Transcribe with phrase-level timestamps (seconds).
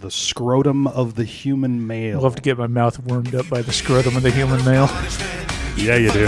[0.00, 2.18] The scrotum of the human male.
[2.18, 4.88] I love to get my mouth warmed up by the scrotum of the human male.
[5.76, 6.26] yeah, you do.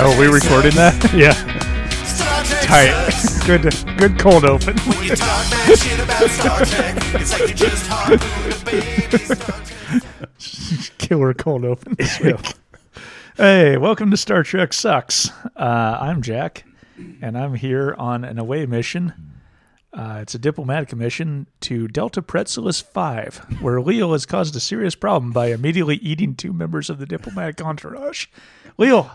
[0.00, 0.94] Oh, are we recording that?
[1.14, 1.34] Yeah.
[2.62, 3.46] Tight.
[3.46, 3.62] Good,
[3.96, 4.76] good cold open.
[10.98, 12.36] Killer cold open this week.
[13.36, 15.30] Hey, welcome to Star Trek Sucks.
[15.56, 16.64] Uh, I'm Jack,
[17.22, 19.12] and I'm here on an away mission.
[19.92, 24.94] Uh, it's a diplomatic mission to Delta Pretzelis 5, where Leo has caused a serious
[24.94, 28.26] problem by immediately eating two members of the diplomatic entourage.
[28.76, 29.10] Leo,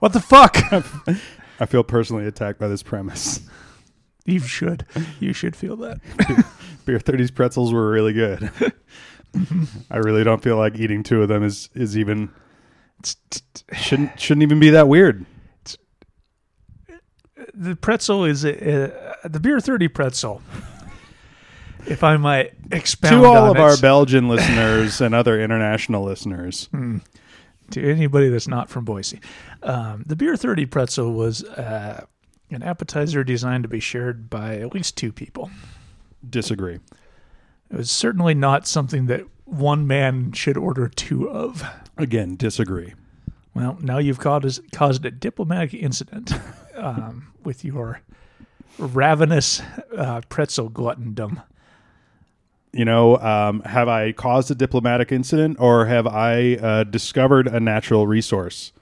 [0.00, 0.56] what the fuck?
[1.60, 3.40] I feel personally attacked by this premise.
[4.24, 4.86] You should.
[5.18, 6.00] You should feel that.
[6.84, 8.50] Beer 30's pretzels were really good.
[9.90, 12.30] I really don't feel like eating two of them is is even
[13.72, 15.24] shouldn't shouldn't even be that weird.
[17.60, 18.90] The pretzel is a,
[19.22, 20.40] a, the beer 30 pretzel.
[21.86, 26.70] If I might expound to all of it, our Belgian listeners and other international listeners.
[26.72, 29.20] to anybody that's not from Boise,
[29.62, 32.06] um, the beer 30 pretzel was uh,
[32.50, 35.50] an appetizer designed to be shared by at least two people.
[36.28, 36.80] Disagree.
[37.70, 41.62] It was certainly not something that one man should order two of.
[41.98, 42.94] Again, disagree.
[43.52, 46.32] Well, now you've caused caused a diplomatic incident
[46.80, 48.00] um, with your
[48.78, 49.62] ravenous
[49.96, 51.42] uh, pretzel gluttondom.
[52.72, 57.58] You know, um, have I caused a diplomatic incident or have I uh, discovered a
[57.58, 58.72] natural resource?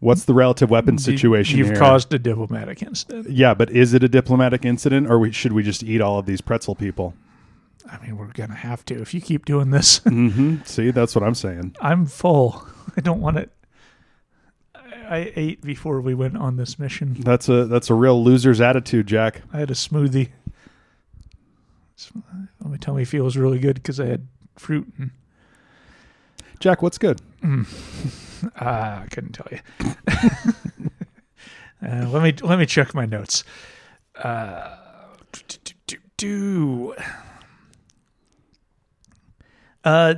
[0.00, 1.76] What's the relative weapon situation You've here?
[1.76, 3.30] caused a diplomatic incident.
[3.30, 6.26] yeah, but is it a diplomatic incident or we, should we just eat all of
[6.26, 7.14] these pretzel people?
[7.90, 9.98] I mean, we're gonna have to if you keep doing this.
[9.98, 11.76] hmm See, that's what I'm saying.
[11.80, 12.66] I'm full.
[12.96, 13.50] I don't want it.
[15.08, 17.16] I, ate before we went on this mission.
[17.20, 19.42] That's a that's a real loser's attitude, Jack.
[19.52, 20.30] I had a smoothie.
[22.60, 24.90] Let me tell me, it feels really good because I had fruit.
[24.98, 25.10] And,
[26.60, 27.20] Jack, what's good?
[28.60, 29.60] ah, I couldn't tell you.
[31.86, 33.44] uh, let me let me check my notes.
[34.22, 34.76] Uh,
[35.32, 36.94] do, do, do, do.
[39.84, 40.14] Uh,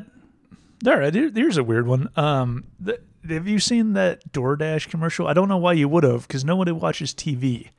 [0.81, 2.09] there, there- there's a weird one.
[2.16, 5.27] Um, the, have you seen that DoorDash commercial?
[5.27, 7.71] I don't know why you would have, because nobody watches TV.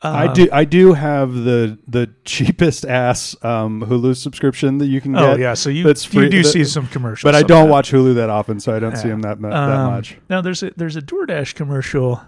[0.00, 5.12] I do I do have the the cheapest ass um, Hulu subscription that you can
[5.12, 5.22] get.
[5.22, 7.90] Oh yeah, so you that's you do that- see some commercials, But I don't watch
[7.90, 10.16] Hulu that often, so I don't see them that, that Um, much.
[10.30, 12.20] Now there's a there's a DoorDash commercial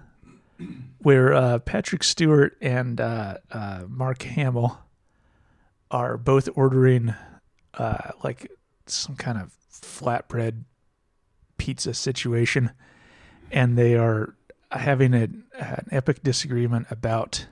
[1.03, 4.79] where uh, Patrick Stewart and uh, uh, Mark Hamill
[5.93, 7.15] are both ordering
[7.75, 8.51] uh, like
[8.87, 10.65] some kind of flatbread
[11.61, 12.71] pizza situation,
[13.53, 14.35] and they are
[14.73, 15.29] having a,
[15.59, 17.47] an epic disagreement about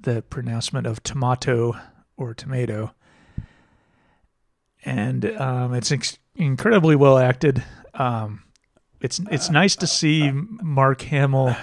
[0.00, 1.74] the pronouncement of tomato
[2.16, 2.94] or tomato.
[4.84, 7.64] And um, it's ex- incredibly well acted.
[7.94, 8.44] Um,
[9.00, 11.56] it's it's nice to see Mark Hamill.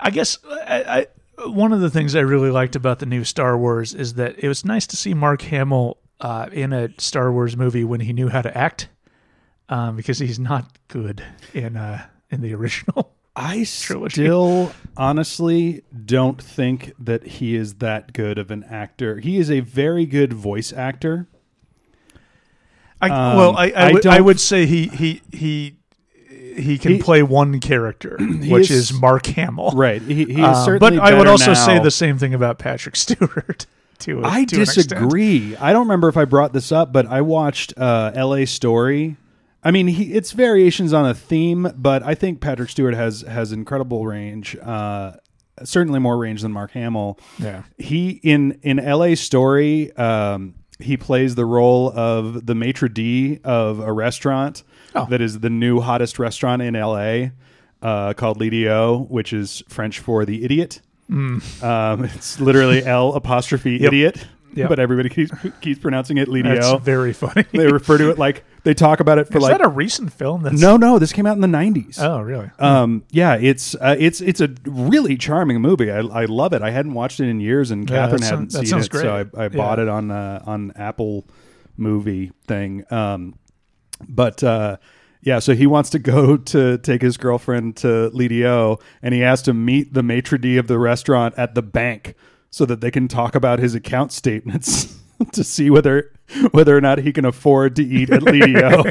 [0.00, 1.06] I guess I,
[1.38, 4.42] I, one of the things I really liked about the new Star Wars is that
[4.42, 8.12] it was nice to see Mark Hamill uh, in a Star Wars movie when he
[8.12, 8.88] knew how to act,
[9.68, 11.22] um, because he's not good
[11.54, 13.12] in uh, in the original.
[13.36, 14.22] I trilogy.
[14.24, 19.18] still honestly don't think that he is that good of an actor.
[19.18, 21.28] He is a very good voice actor.
[23.00, 25.76] I, Um, well, I I, I would, I would say he he he
[26.56, 29.70] he can He- play one character, which is- is, Mark Hamill.
[29.72, 30.02] Right.
[30.02, 32.96] He, he is Um, certainly but I would also say the same thing about Patrick
[33.04, 33.66] Stewart.
[34.00, 35.54] To, a- I to disagree.
[35.56, 38.46] I don't remember if I brought this up, but I watched uh, L.A.
[38.46, 39.16] Story.
[39.68, 43.52] I mean, he, it's variations on a theme, but I think Patrick Stewart has has
[43.52, 44.56] incredible range.
[44.56, 45.12] Uh,
[45.62, 47.18] certainly more range than Mark Hamill.
[47.38, 47.64] Yeah.
[47.76, 49.14] He in in L.A.
[49.14, 54.62] Story, um, he plays the role of the maitre d of a restaurant
[54.94, 55.06] Oh.
[55.10, 57.32] that is the new hottest restaurant in L.A.
[57.82, 60.80] Uh, called Lidio, which is French for the idiot.
[61.10, 63.82] Um, it's literally L apostrophe Yep.
[63.92, 64.68] idiot, Yep.
[64.68, 65.30] but everybody keeps,
[65.60, 66.80] keeps pronouncing it That's Lidio.
[66.80, 67.44] very funny.
[67.52, 70.12] They refer to it like they talk about it for Is like that a recent
[70.12, 70.42] film?
[70.42, 70.98] That's no, no.
[70.98, 71.98] This came out in the nineties.
[72.00, 72.50] Oh, really?
[72.58, 75.90] Um, yeah, it's uh, it's it's a really charming movie.
[75.90, 76.62] I, I love it.
[76.62, 78.92] I hadn't watched it in years, and Yeah, Catherine hadn't sound- that seen sounds it,
[78.92, 79.44] so I.
[79.44, 79.84] I bought Yeah.
[79.84, 81.26] it on uh, on Apple
[81.76, 82.84] movie thing.
[82.90, 83.38] Um,
[84.08, 84.76] but uh,
[85.22, 89.42] yeah, so he wants to go to take his girlfriend to Lidio, and he has
[89.42, 92.14] to meet the maitre d of the restaurant at the bank
[92.50, 94.94] so that they can talk about his account statements.
[95.32, 96.12] to see whether
[96.52, 98.84] whether or not he can afford to eat at Lidio.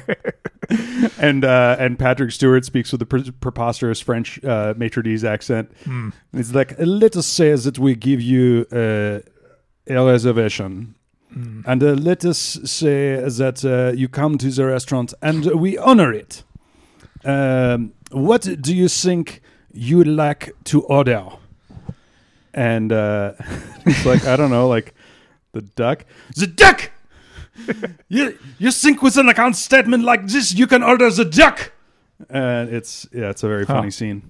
[1.20, 5.72] and uh, and Patrick Stewart speaks with a pre- preposterous French uh, maitre d's accent.
[6.34, 9.20] It's like let us say that we give you uh,
[9.88, 10.96] a reservation.
[11.68, 16.12] And uh, let us say that uh, you come to the restaurant and we honor
[16.12, 16.44] it.
[17.24, 21.28] Um, what do you think you would like to order?
[22.58, 23.34] And uh,
[23.86, 24.94] it's like, I don't know, like
[25.52, 26.06] the duck.
[26.36, 26.90] The duck!
[28.08, 31.72] you, you think with an account statement like this, you can order the duck!
[32.30, 33.92] And it's, yeah, it's a very funny Huh.
[33.92, 34.22] scene.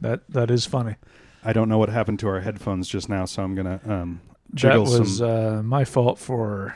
[0.00, 0.96] That that is funny.
[1.44, 4.20] I don't know what happened to our headphones just now, so I'm going to um,
[4.54, 5.58] jiggle That was some.
[5.58, 6.74] uh, my fault for.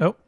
[0.00, 0.18] Nope.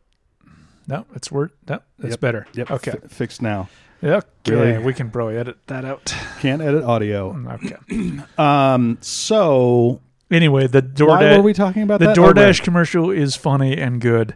[0.87, 1.51] No, it's word.
[1.69, 2.21] No, it's Yep.
[2.21, 2.47] better.
[2.55, 2.91] Yep, Okay.
[2.93, 3.69] fi- fixed now.
[4.03, 4.27] Okay.
[4.47, 4.79] Really?
[4.79, 6.15] We can probably edit that out.
[6.41, 7.35] Can't edit audio.
[7.55, 7.77] Okay.
[8.39, 10.01] Um, so
[10.31, 11.09] Anyway, the DoorDash.
[11.09, 12.17] why were we talking about the that?
[12.17, 14.35] DoorDash commercial is funny and good,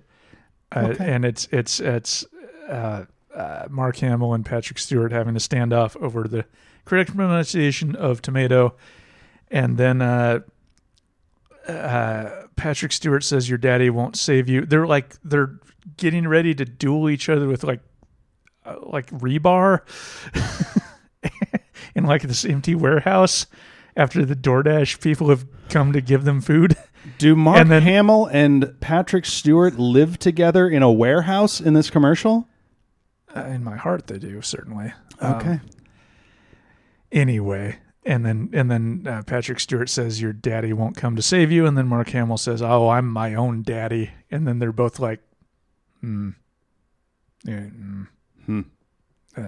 [0.75, 1.05] uh, Okay.
[1.13, 2.25] and it's it's it's
[2.69, 3.05] uh,
[3.35, 6.45] uh, Mark Hamill and Patrick Stewart having to stand off over the
[6.85, 8.75] correct pronunciation of tomato,
[9.51, 10.41] and then uh,
[11.67, 14.65] uh, Patrick Stewart says your daddy won't save you.
[14.65, 15.59] They're like they're
[15.97, 17.81] getting ready to duel each other with like
[18.65, 19.81] uh, like rebar
[21.95, 23.47] in like this empty warehouse
[23.97, 26.77] after the DoorDash people have come to give them food.
[27.19, 31.91] Do Mark And then- Hamill and Patrick Stewart live together in a warehouse in this
[31.91, 32.47] commercial?
[33.35, 34.93] Uh, in my heart, they do certainly.
[35.21, 35.61] Um, Okay.
[37.13, 41.53] anyway, and then and then uh, Patrick Stewart says your daddy won't come to save
[41.53, 44.99] you, and then Mark Hamill says, "Oh, I'm my own daddy," and then they're both
[44.99, 45.21] like,
[46.01, 46.31] "Hmm,
[47.45, 48.09] yeah, mm,
[48.51, 48.61] Hmm.
[49.37, 49.43] uh,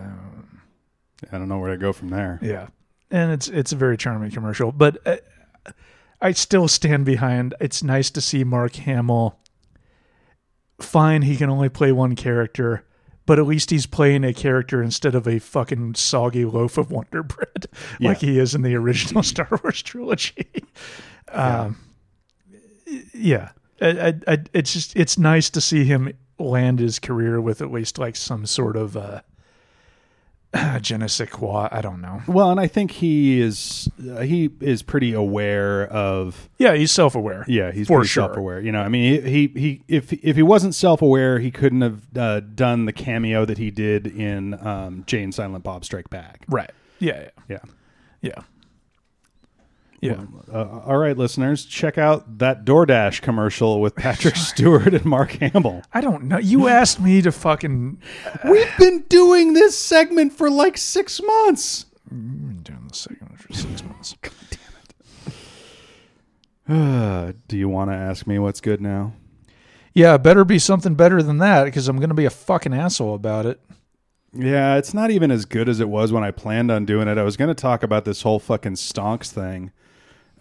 [1.32, 2.38] I don't know where to go from there.
[2.43, 2.69] yeah,"
[3.10, 5.16] and it's it's a very charming commercial, but uh,
[6.20, 7.54] I still stand behind.
[7.60, 9.38] It's nice to see Mark Hamill.
[10.81, 12.84] Fine, he can only play one character.
[13.25, 17.22] But at least he's playing a character instead of a fucking soggy loaf of Wonder
[17.22, 17.66] Bread,
[18.00, 18.08] Yeah.
[18.08, 20.64] like he is in the original Star Wars trilogy.
[21.31, 21.76] Um,
[23.14, 23.50] yeah,
[23.81, 26.12] I, I, I, it's just it's nice to see him
[26.44, 29.21] land his career with at least like some sort of uh,
[30.83, 31.69] je ne sais quoi.
[31.73, 32.21] I don't know.
[32.29, 37.15] Well, and I think he is uh, he is pretty aware of Yeah, he's self
[37.15, 37.44] aware.
[37.49, 38.25] yeah he's For pretty sure.
[38.29, 38.61] self-aware.
[38.61, 42.41] You know, I mean, he he if if he wasn't self-aware, he couldn't have uh,
[42.41, 46.44] done the cameo that he did in um, Jay and Silent Bob Strike Back.
[46.49, 46.71] Right.
[46.99, 47.29] Yeah.
[47.49, 47.59] Yeah.
[48.21, 48.33] Yeah.
[48.37, 48.43] Yeah.
[50.02, 55.82] Uh, all right, listeners, check out that DoorDash commercial with Patrick Stewart and Mark Hamill.
[55.93, 56.38] I don't know.
[56.38, 58.02] You asked me to fucking.
[58.44, 61.87] We've been doing this segment for like six months.
[62.10, 64.14] I've been doing this segment for six months.
[64.22, 65.32] God damn
[66.76, 67.28] it.
[67.28, 69.14] Uh, do you want to ask me what's good now?
[69.94, 73.14] Yeah, better be something better than that because I'm going to be a fucking asshole
[73.14, 73.60] about it.
[74.34, 77.19] Yeah, it's not even as good as it was when I planned on doing it.
[77.19, 79.72] I was going to talk about this whole fucking stonks thing,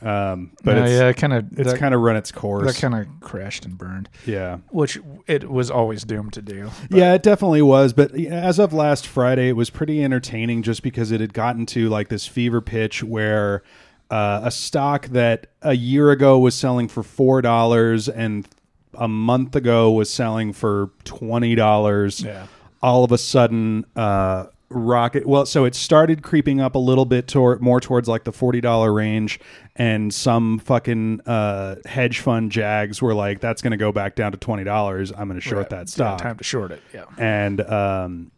[0.02, 1.60] um, but Uh, it's yeah, kind of.
[1.60, 2.66] it's kind of run its course.
[2.74, 6.70] that kind of crashed and burned, yeah, which it was always doomed to do.
[6.90, 7.94] yeah, it definitely was.
[7.94, 11.90] But as of last Friday, it was pretty entertaining just because it had gotten to
[11.90, 13.64] like this fever pitch where
[14.10, 18.48] uh, a stock that a year ago was selling for four dollars and
[18.96, 22.22] a month ago was selling for twenty dollars.
[22.22, 22.48] Yeah.
[22.82, 27.28] all of a sudden uh rocket well so it started creeping up a little bit
[27.28, 29.40] toward more towards like the $40 range
[29.76, 34.32] and some fucking uh hedge fund jags were like that's going to go back down
[34.32, 35.70] to $20 i'm going to short Right.
[35.72, 36.82] that Yeah, stock time to short it.
[36.94, 37.06] Yeah.
[37.18, 38.32] and um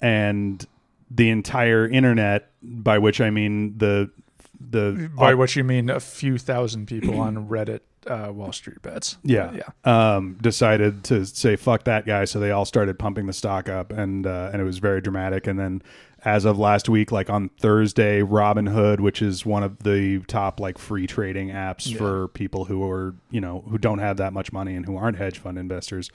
[0.00, 0.64] and
[1.10, 4.10] the entire internet by which i mean the
[4.58, 9.16] the By what you mean, a few thousand people on Reddit, uh, Wall Street bets.
[9.22, 9.52] Yeah.
[9.52, 10.14] Yeah.
[10.16, 13.92] Um, decided to say fuck that guy, so they all started pumping the stock up,
[13.92, 15.46] and uh, and it was very dramatic.
[15.46, 15.82] And then,
[16.24, 20.78] as of last week, like on Thursday, Robinhood, which is one of the top like
[20.78, 21.98] free trading apps Yeah.
[21.98, 25.18] for people who are you know who don't have that much money and who aren't
[25.18, 26.10] hedge fund investors,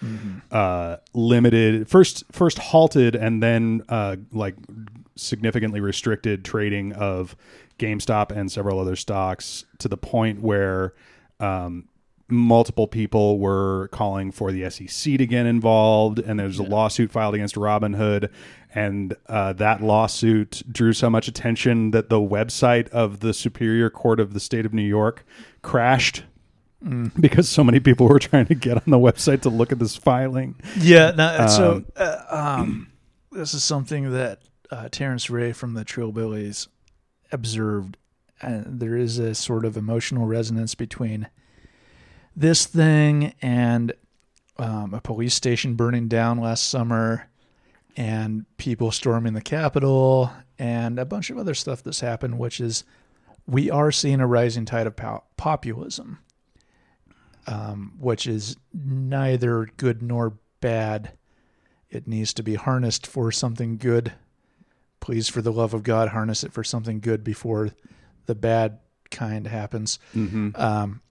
[0.52, 4.56] uh, limited first first halted and then uh, like
[5.16, 7.36] significantly restricted trading of
[7.78, 10.94] GameStop and several other stocks to the point where
[11.42, 11.88] um,
[12.28, 17.36] multiple people were calling for the SEC to get involved, and there's a lawsuit filed
[17.36, 18.30] against Robinhood,
[18.74, 24.20] and uh, that lawsuit drew so much attention that the website of the Superior Court
[24.20, 25.26] of the State of New York
[25.62, 26.24] crashed.
[27.20, 29.96] Because so many people were trying to get on the website to look at this
[29.96, 30.56] filing.
[30.80, 31.12] Yeah.
[31.12, 32.92] No, so Um, uh, um,
[33.32, 34.40] this is something that
[34.72, 36.70] uh, Tarence Ray from the Trillbillies
[37.32, 37.98] observed.
[38.42, 41.30] And there is a sort of emotional resonance between
[42.36, 43.94] this thing and
[44.58, 47.30] um, a police station burning down last summer,
[47.98, 52.84] and people storming the Capitol, and a bunch of other stuff that's happened, which is
[53.48, 54.96] we are seeing a rising tide of
[55.38, 56.20] populism,
[57.48, 61.14] um, which is neither good nor bad.
[61.90, 64.14] It needs to be harnessed for something good.
[65.00, 67.72] Please, for the love of God, harness it for something good before
[68.32, 70.00] the bad kind happens.
[70.16, 70.52] Mm-hmm.
[70.56, 71.02] Um,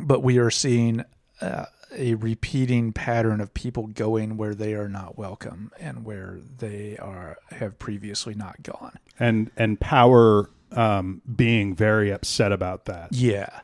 [0.00, 1.04] but we are seeing
[1.42, 6.96] uh, a repeating pattern of people going where they are not welcome and where they
[6.96, 8.98] are have previously not gone.
[9.18, 13.12] And and power um, being very upset about that.
[13.12, 13.60] Yeah,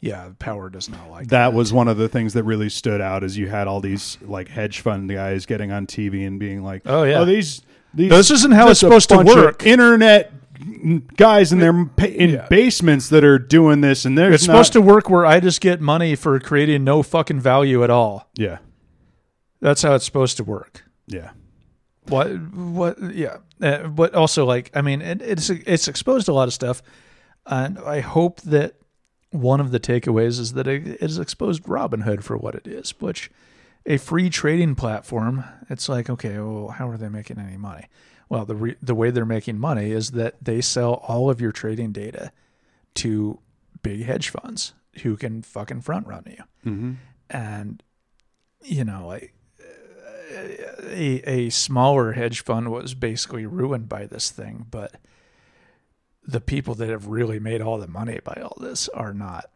[0.00, 0.30] yeah.
[0.38, 3.36] Power does not like That was one of the things that really stood out as
[3.36, 7.02] you had all these like hedge fund guys getting on TV and being like, Oh,
[7.02, 7.24] yeah.
[7.24, 7.62] these
[7.92, 10.35] these This isn't how it's supposed to work." Internet
[11.16, 12.46] guys in their in Yeah.
[12.48, 15.80] basements that are doing this, and there's It's supposed to work where I just get
[15.80, 18.28] money for creating no fucking value at all.
[18.36, 18.58] yeah,
[19.60, 20.84] That's how it's supposed to work.
[21.06, 21.30] yeah,
[22.08, 22.28] What?
[22.54, 23.14] What?
[23.14, 23.38] Yeah.
[23.60, 26.82] Uh, but also, like, I mean, it, it's it's exposed a lot of stuff,
[27.46, 28.74] and I hope that
[29.30, 33.30] one of the takeaways is that it has exposed Robinhood for what it is, which
[33.86, 35.44] a free trading platform.
[35.70, 37.86] It's like, okay, well, how are they making any money?
[38.28, 41.52] Well, the re- the way they're making money is that they sell all of your
[41.52, 42.32] trading data
[42.94, 43.38] to
[43.82, 46.92] big hedge funds who can fucking front run you mm-hmm.
[47.30, 47.82] and
[48.64, 49.32] you know like
[50.90, 54.96] a, a smaller hedge fund was basically ruined by this thing but
[56.24, 59.50] the people that have really made all the money by all this are not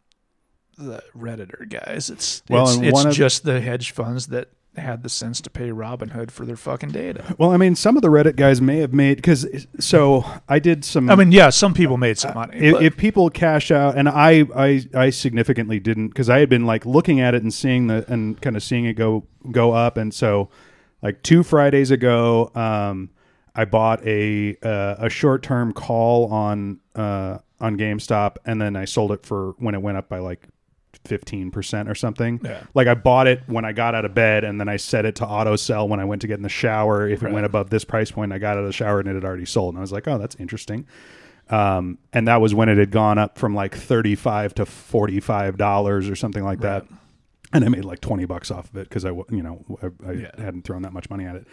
[0.79, 5.41] the redditor guys it's Well, it's, it's just the hedge funds that had the sense
[5.41, 7.35] to pay Robinhood for their fucking data.
[7.39, 10.85] Well, I mean, some of the Reddit guys may have made because so I did
[10.85, 11.11] some.
[11.11, 12.57] I mean, yeah, some people made some money.
[12.57, 16.67] if, if people cash out and i i i significantly didn't because i had been
[16.67, 19.97] like looking at it and seeing the and kind of seeing it go go up
[19.97, 20.49] and so
[21.03, 23.11] like two fridays ago um
[23.55, 28.85] i bought a uh, a short term call on uh on gamestop and then i
[28.85, 30.47] sold it for when it went up by like
[31.04, 32.40] 15% or something.
[32.44, 32.62] Yeah.
[32.75, 35.14] like i bought it when i got out of bed and then i set it
[35.16, 37.09] to auto sell when i went to get in the shower.
[37.09, 37.35] If it Right.
[37.35, 39.47] went above this price point i got out of the shower and it had already
[39.47, 39.75] sold.
[39.75, 40.87] And i was like oh that's interesting.
[41.49, 46.09] Um, and that was when it had gone up from like 35 to 45 dollars
[46.09, 46.87] or something like that.
[47.52, 50.12] And i made like 20 bucks off of it because i you know i, I
[50.12, 50.30] Yeah.
[50.38, 51.47] hadn't thrown that much money at it.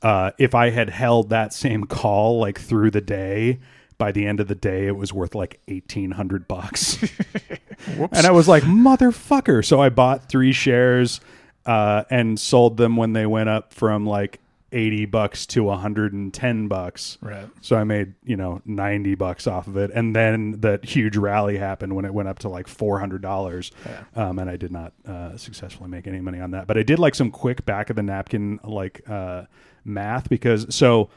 [0.00, 3.58] Uh, if i had held that same call like through the day
[4.02, 7.00] by the end of the day it was worth like 1800 bucks
[7.86, 11.20] and i was like motherfucker so i bought three shares
[11.66, 14.40] uh, and sold them when they went up from like
[14.72, 17.46] 80 bucks to 110 bucks right.
[17.60, 19.90] so I made, you know, 90 bucks off of it.
[19.94, 23.70] And then that huge rally happened when it went up to like $400.
[23.84, 24.04] Yeah.
[24.16, 26.66] Um, and I did not uh, successfully make any money on that.
[26.66, 29.44] But I did like some quick back of the napkin, like uh,
[29.84, 31.10] math because so.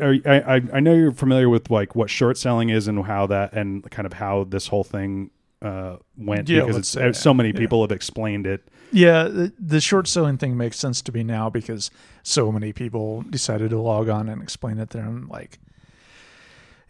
[0.00, 3.26] Are, I, I I know you're familiar with like what short selling is and how
[3.26, 5.30] that and kind of how this whole thing
[5.62, 7.58] uh, went Yeah, because it's, so many Yeah.
[7.58, 8.68] people have explained it.
[8.92, 11.90] Yeah, the, the short selling thing makes sense to me now because
[12.22, 15.04] so many people decided to log on and explain it there.
[15.04, 15.58] I'm like,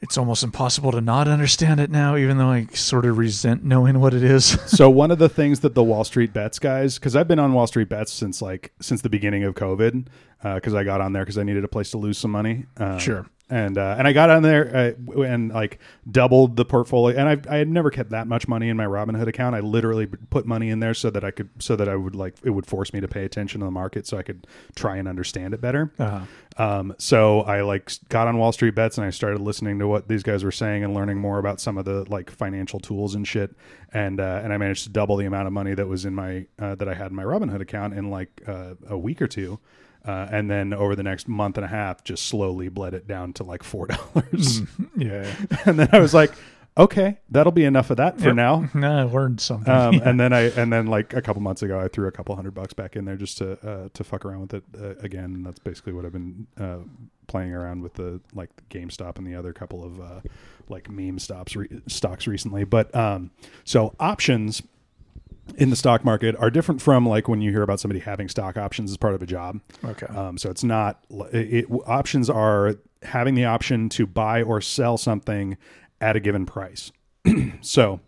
[0.01, 4.01] it's almost impossible to not understand it now, even though I sort of resent knowing
[4.01, 4.45] what it is.
[4.67, 7.53] so one of the things that the Wall Street Bets guys, because I've been on
[7.53, 10.07] Wall Street Bets since like since the beginning of COVID,
[10.43, 12.67] because I got on there because I needed a place to lose some money.
[12.77, 13.27] Um, Sure.
[13.51, 15.79] And uh, and I got on there uh, and like
[16.11, 19.27] doubled the portfolio, and I I had never kept that much money in my Robinhood
[19.27, 19.55] account.
[19.55, 22.37] I literally put money in there so that I could so that I would like
[22.43, 25.07] it would force me to pay attention to the market so I could try and
[25.07, 25.93] understand it better.
[25.99, 26.21] Uh-huh.
[26.57, 30.09] Um, so I like got on Wall Street Bets and I started listening to what
[30.09, 33.29] these guys were saying and learning more about some of the like financial tools and
[33.29, 33.55] shit.
[33.93, 36.47] And uh, and I managed to double the amount of money that was in my
[36.59, 39.61] uh, that I had in my Robinhood account in like uh, a week or two.
[40.05, 43.33] Uh, and then over the next month and a half, just slowly bled it down
[43.35, 44.61] to like four dollars.
[44.97, 45.35] Yeah.
[45.65, 46.33] and then I was like,
[46.77, 48.35] okay, that'll be enough of that for Yep.
[48.35, 48.69] now.
[48.75, 49.73] No, I learned something.
[49.73, 50.09] Um, Yeah.
[50.11, 52.53] and then I and then like a couple months ago, I threw a couple hundred
[52.55, 55.25] bucks back in there just to uh, to fuck around with it uh, again.
[55.37, 56.79] And that's basically what I've been uh,
[57.27, 60.21] playing around with the like the GameStop and the other couple of uh,
[60.69, 62.65] like meme stops re- stocks recently.
[62.65, 63.31] But um,
[63.65, 64.61] so options
[65.57, 68.57] in the stock market are different from like when you hear about somebody having stock
[68.57, 69.61] options as part of a job.
[69.85, 70.07] okay.
[70.07, 74.97] Um, so it's not it, it, options are having the option to buy or sell
[74.97, 75.57] something
[76.01, 76.93] at a given price.
[77.61, 78.01] so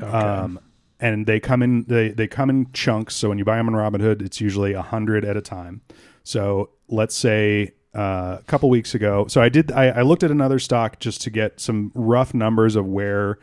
[0.00, 0.10] okay.
[0.10, 0.60] um,
[1.00, 3.14] and they come in they, they come in chunks.
[3.14, 5.80] So when you buy them on Robinhood, it's usually a hundred at a time.
[6.24, 9.26] So let's say uh, a couple weeks ago.
[9.28, 12.76] So I did I, I looked at another stock just to get some rough numbers
[12.76, 13.38] of where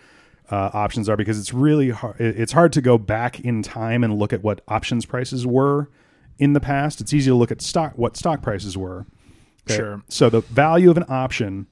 [0.52, 2.20] uh, options are because it's really hard.
[2.20, 5.90] It's hard to go back in time and look at what options prices were
[6.38, 9.06] in the past, it's easy to look at stock what stock prices were.
[9.68, 9.78] Okay?
[9.78, 10.02] Sure.
[10.10, 11.68] So the value of an option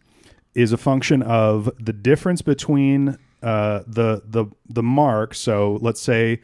[0.54, 5.34] is a function of the difference between uh, the the the mark.
[5.34, 6.42] So let's say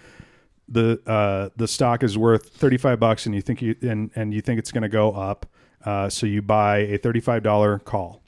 [0.67, 4.33] the uh, the stock is worth thirty five bucks, and you think you and and
[4.33, 5.45] you think it's going to go up.
[5.85, 8.21] Uh, so you buy a thirty five dollar call.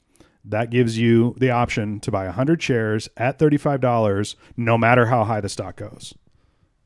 [0.44, 5.06] That gives you the option to buy hundred shares at thirty five dollars, no matter
[5.06, 6.14] how high the stock goes.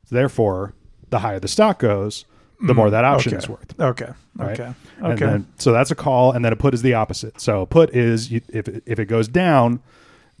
[0.09, 0.73] Therefore,
[1.09, 2.25] the higher the stock goes,
[2.61, 3.37] the more that option okay.
[3.43, 3.79] is worth.
[3.79, 4.11] Okay.
[4.35, 4.59] Right?
[4.59, 4.73] Okay.
[4.97, 5.25] And Okay.
[5.25, 7.39] then, so that's a call, and then a put is the opposite.
[7.41, 9.81] So a put is you, if it- if it goes down,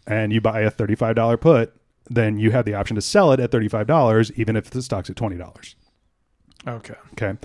[0.05, 1.73] and you buy a thirty five dollar put,
[2.09, 4.81] then you have the option to sell it at thirty five dollars, even if the
[4.81, 5.75] stock's at twenty dollars.
[6.67, 6.95] okay.
[7.13, 7.37] Okay,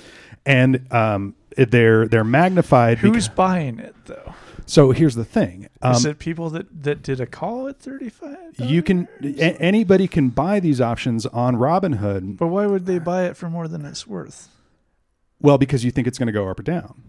[0.46, 2.98] and um, they're they're magnified.
[2.98, 4.34] Who's beca- buying it though?
[4.66, 5.68] So here's the thing.
[5.80, 8.38] Um, Is it people that that did a call at thirty five?
[8.58, 12.38] you can a- anybody can buy these options on Robinhood.
[12.38, 14.48] But why would they buy it for more than it's worth?
[15.40, 17.02] Well, because you think it's going to go up or down.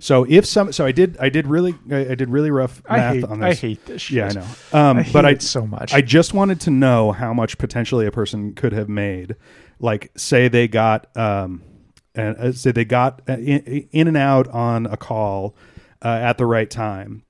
[0.00, 3.24] So if some, so I did, I did really, I, did really rough math hate.
[3.24, 3.58] on this.
[3.58, 4.16] I hate this shit.
[4.16, 4.46] Yeah, I know.
[4.72, 5.92] Um, I hate but I, it so much.
[5.92, 9.34] I just wanted to know how much potentially a person could have made.
[9.80, 11.62] Like, say they got, um,
[12.14, 15.56] and uh, say they got uh, in, in and out on a call
[16.02, 17.22] uh, at the right time.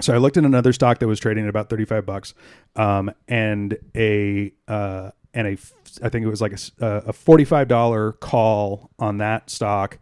[0.00, 2.34] So I looked at another stock that was trading at about thirty-five bucks,
[2.74, 5.56] um, and a uh, and a
[6.02, 9.98] I think it was like a, uh, a forty-five dollar call on that stock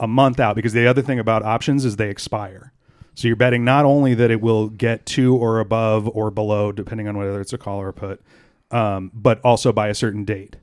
[0.00, 2.72] a month out because the other thing about options is they expire.
[3.14, 7.08] So you're betting not only that it will get to or above or below, depending
[7.08, 8.20] on whether it's a call or a put,
[8.72, 10.56] um, but also by a certain date.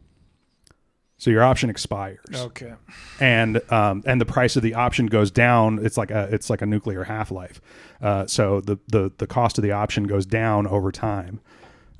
[1.21, 2.73] So your option expires, okay.
[3.19, 5.77] and um, and the price of the option goes down.
[5.85, 7.61] It's like a it's like a nuclear half life.
[8.01, 11.39] Uh, so the, the the cost of the option goes down over time,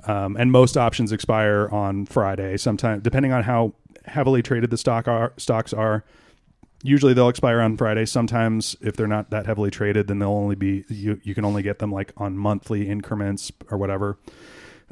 [0.07, 2.57] um, and most options expire on Friday.
[2.57, 3.75] Sometimes, depending on how
[4.05, 6.03] heavily traded the stock are stocks are,
[6.81, 8.07] usually they'll expire on Friday.
[8.07, 11.21] Sometimes, if they're not that heavily traded, then they'll only be you.
[11.21, 14.17] You can only get them like on monthly increments or whatever.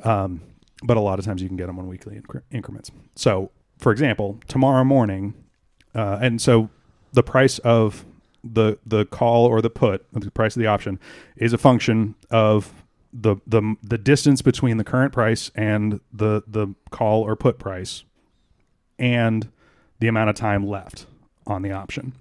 [0.04, 0.42] Um,
[0.84, 2.92] but a lot of times you can get them on weekly incre- increments.
[3.16, 5.34] So, for example, tomorrow morning,
[5.96, 6.70] uh, and so
[7.14, 8.06] the price of
[8.44, 11.00] the the call or the put, the price of the option,
[11.36, 12.74] is a function of
[13.12, 18.04] the the the distance between the current price and the the call or put price,
[19.00, 19.50] and
[20.00, 21.06] the amount of time left
[21.48, 22.14] on the option.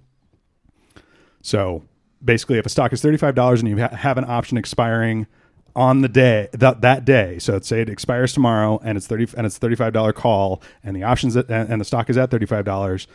[1.41, 1.83] So
[2.23, 5.27] basically, if a stock is thirty five dollars and you ha- have an option expiring
[5.75, 9.27] on the day that that day, so let's say it expires tomorrow and it's thirty
[9.35, 12.31] and it's thirty five dollar call, and the options and and the stock is at
[12.31, 13.07] thirty five dollars.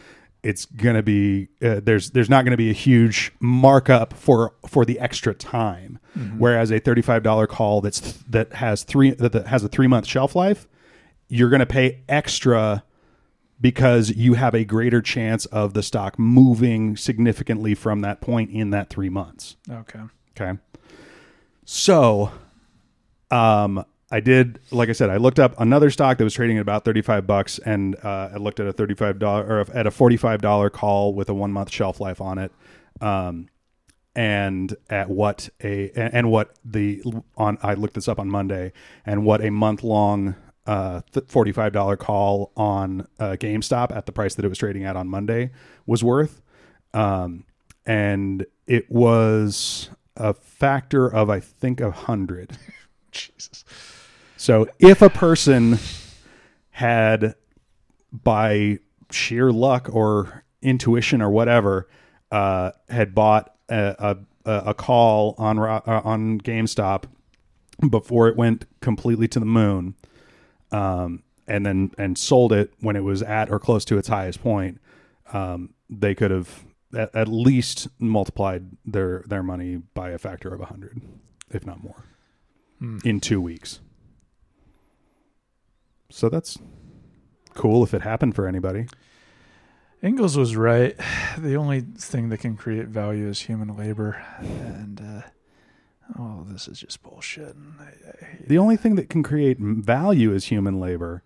[0.43, 5.01] It's gonna be uh, there's there's not gonna be a huge markup for for the
[5.01, 5.99] extra time,
[6.39, 9.87] whereas a thirty five dollar call that's that has three that, that has a three
[9.87, 10.69] month shelf life,
[11.29, 12.85] you're gonna pay extra
[13.61, 18.71] because you have a greater chance of the stock moving significantly from that point in
[18.71, 19.57] that three months.
[19.71, 20.01] Okay.
[20.39, 20.59] Okay.
[21.65, 22.31] So,
[23.35, 26.63] um, I did, like I said, I looked up another stock that was trading at
[26.63, 31.15] about 35 bucks and, uh, I looked at a $35 or at a $45 call
[31.15, 32.53] with a one month shelf life on it.
[33.01, 33.49] Um,
[34.15, 37.03] and at what a, and what the,
[37.37, 38.73] on, I looked this up on Monday
[39.05, 44.45] and what a month long, uh, $45 call on, uh, GameStop at the price that
[44.45, 45.51] it was trading at on Monday
[45.87, 46.41] was worth.
[46.93, 47.47] Um,
[47.85, 52.57] and it was a factor of I think a hundred.
[53.15, 53.65] Jesus.
[54.37, 55.79] So if a person
[56.71, 57.35] had,
[58.13, 58.79] by
[59.11, 61.89] sheer luck or intuition or whatever,
[62.31, 67.05] uh, had bought a, a, a call on uh, on GameStop
[67.89, 69.95] before it went completely to the moon,
[70.73, 74.43] um, and then and sold it when it was at or close to its highest
[74.43, 74.81] point,
[75.33, 81.01] um, they could have at, least multiplied their their money by a factor of hundred,
[81.51, 82.05] if not more,
[82.81, 83.81] in two weeks.
[86.11, 86.59] So that's
[87.55, 88.87] cool if it happened for anybody.
[90.03, 90.97] Engels was right.
[91.39, 95.23] The only thing that can create value is human labor, and uh,
[96.17, 97.57] oh, this is just bullshit.
[97.57, 101.25] And I, I The only thing that can create value is human labor,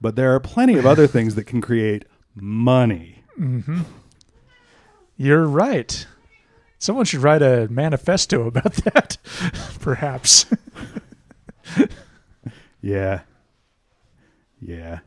[0.00, 2.04] but there are plenty of other things that can create
[2.36, 3.24] money.
[3.38, 3.80] Mm-hmm.
[5.16, 6.06] You're right.
[6.82, 9.16] Someone should write a manifesto about that,
[9.80, 10.46] perhaps.
[12.80, 13.20] Yeah.
[14.60, 14.98] Yeah.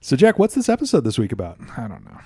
[0.00, 1.58] So, Jack, what's this episode this week about?
[1.76, 2.18] I don't know.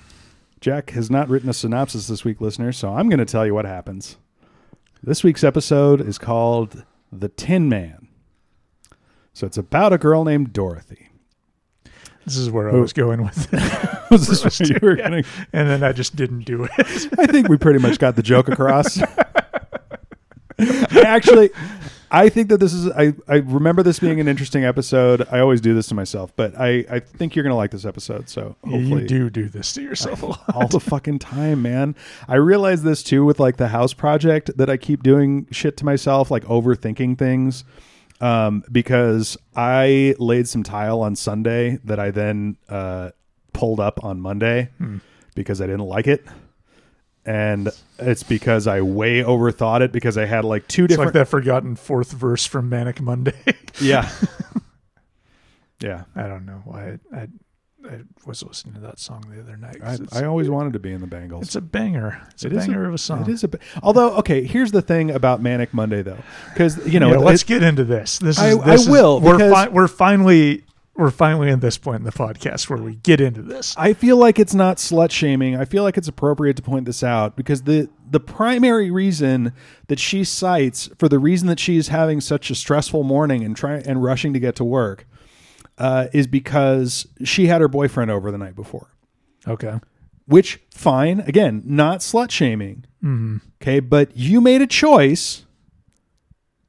[0.61, 3.55] Jack has not written a synopsis this week, listener, so I'm going to tell you
[3.55, 4.18] what happens.
[5.03, 8.07] This week's episode is called The Tin Man.
[9.33, 11.08] So, it's about a girl named Dorothy.
[12.29, 13.99] This is where I was going with it.
[14.11, 15.05] Was this what you were yeah.
[15.05, 16.71] gonna- and then I just didn't do it.
[17.19, 18.99] I think we pretty much got the joke across.
[20.61, 21.51] I actually,
[22.11, 22.91] I think that this is.
[22.91, 25.27] I I remember this being an interesting episode.
[25.31, 28.29] I always do this to myself, but I I think you're gonna like this episode.
[28.29, 30.55] So hopefully, you do do this to yourself a lot.
[30.55, 31.95] all the fucking time, man.
[32.27, 35.85] I realize this too with like the house project that I keep doing shit to
[35.85, 37.64] myself, like overthinking things.
[38.21, 43.11] Um, because I laid some tile on Sunday that I then uh,
[43.53, 44.71] pulled up on Monday
[45.35, 46.25] because I didn't like it.
[47.25, 51.09] And it's because I way overthought it because I had like two It's different.
[51.09, 53.35] like that forgotten fourth verse from Manic Monday.
[53.81, 54.11] Yeah.
[55.81, 56.05] yeah.
[56.17, 57.29] I don't know why I, I,
[57.85, 59.77] I was listening to that song the other night.
[59.83, 61.45] I, I always wanted to be in the Bangles.
[61.45, 62.21] it's a banger.
[62.33, 63.23] It's It a is banger of a song.
[63.23, 63.51] It is a.
[63.83, 66.19] Although, okay, here's the thing about Manic Monday, though,
[66.53, 68.19] because you know, Yeah, let's it- get into this.
[68.19, 68.43] This is.
[68.43, 70.64] I- this I is- will, We're fi- we're finally
[70.97, 73.73] we're finally at this point in the podcast where we get into this.
[73.79, 75.55] I feel like it's not slut shaming.
[75.55, 79.53] I feel like it's appropriate to point this out because the the primary reason
[79.87, 83.87] that she cites for the reason that she's having such a stressful morning and trying
[83.87, 85.07] and rushing to get to work
[85.79, 88.88] uh, is because she had her boyfriend over the night before.
[89.47, 89.81] Okay.
[90.27, 92.85] Which fine, again, not slut shaming.
[93.62, 95.45] Okay, but you made a choice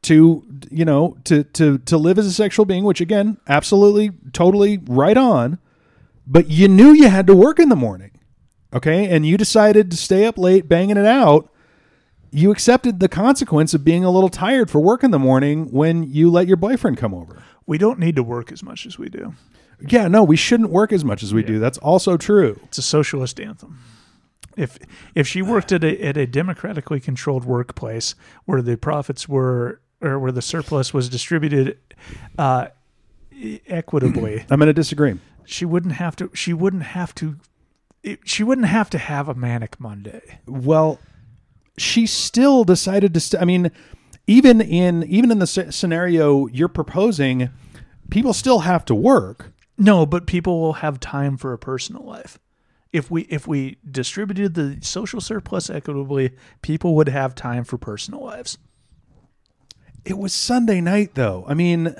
[0.04, 4.80] to you know to to to live as a sexual being, which again, absolutely, totally
[4.88, 5.60] right on.
[6.26, 8.12] But you knew you had to work in the morning,
[8.74, 11.52] okay, and you decided to stay up late banging it out.
[12.32, 16.04] You accepted the consequence of being a little tired for work in the morning when
[16.04, 17.44] you let your boyfriend come over.
[17.70, 19.36] We don't need to work as much as we do.
[19.80, 21.60] Yeah, no, we shouldn't work as much as we do.
[21.60, 22.60] That's also true.
[22.64, 23.78] It's a socialist anthem.
[24.58, 24.80] If
[25.14, 30.18] if she worked at a at a democratically controlled workplace where the profits were or
[30.18, 31.78] where the surplus was distributed
[32.40, 32.70] uh,
[33.68, 35.20] equitably, I'm going to disagree.
[35.46, 36.32] she wouldn't have to.
[36.34, 37.36] She wouldn't have to.
[38.02, 40.40] It, she wouldn't have to have a manic Monday.
[40.48, 40.98] Well,
[41.78, 43.20] she still decided to.
[43.20, 43.72] St- I mean,
[44.30, 47.50] even in even in the scenario you're proposing,
[48.12, 49.52] people still have to work.
[49.76, 52.38] No, but people will have time for a personal life.
[52.94, 58.24] If we if we distributed the social surplus equitably, people would have time for personal
[58.24, 58.60] lives.
[60.06, 61.44] It was Sunday night, though.
[61.48, 61.96] I mean,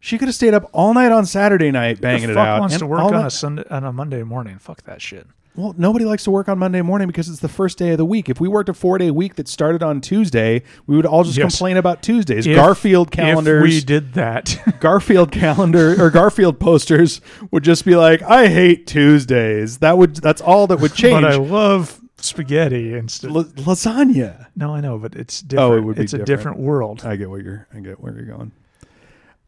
[0.00, 2.60] she could have stayed up all night on Saturday night banging it the fuck out.
[2.60, 4.58] wants and to work on a Sunday on a Monday morning?
[4.58, 5.26] Fuck that shit.
[5.56, 8.04] Well, nobody likes to work on Monday morning because it's the first day of the
[8.04, 8.28] week.
[8.28, 11.36] If we worked a four day week that started on Tuesday, we would all just
[11.36, 11.52] Yes.
[11.56, 12.46] complain about Tuesdays.
[12.46, 13.64] If- Garfield calendars.
[13.64, 18.86] If we did that, Garfield calendar or Garfield posters would just be like, "I hate
[18.86, 21.22] Tuesdays." That would that's all that would change.
[21.22, 23.32] but I love spaghetti instead.
[23.32, 24.46] La- lasagna.
[24.54, 25.72] no, I know, but it's different.
[25.72, 26.38] Oh, it would be it's a different.
[26.38, 27.02] different world.
[27.04, 27.66] I get what you're.
[27.74, 28.52] I get where you're going.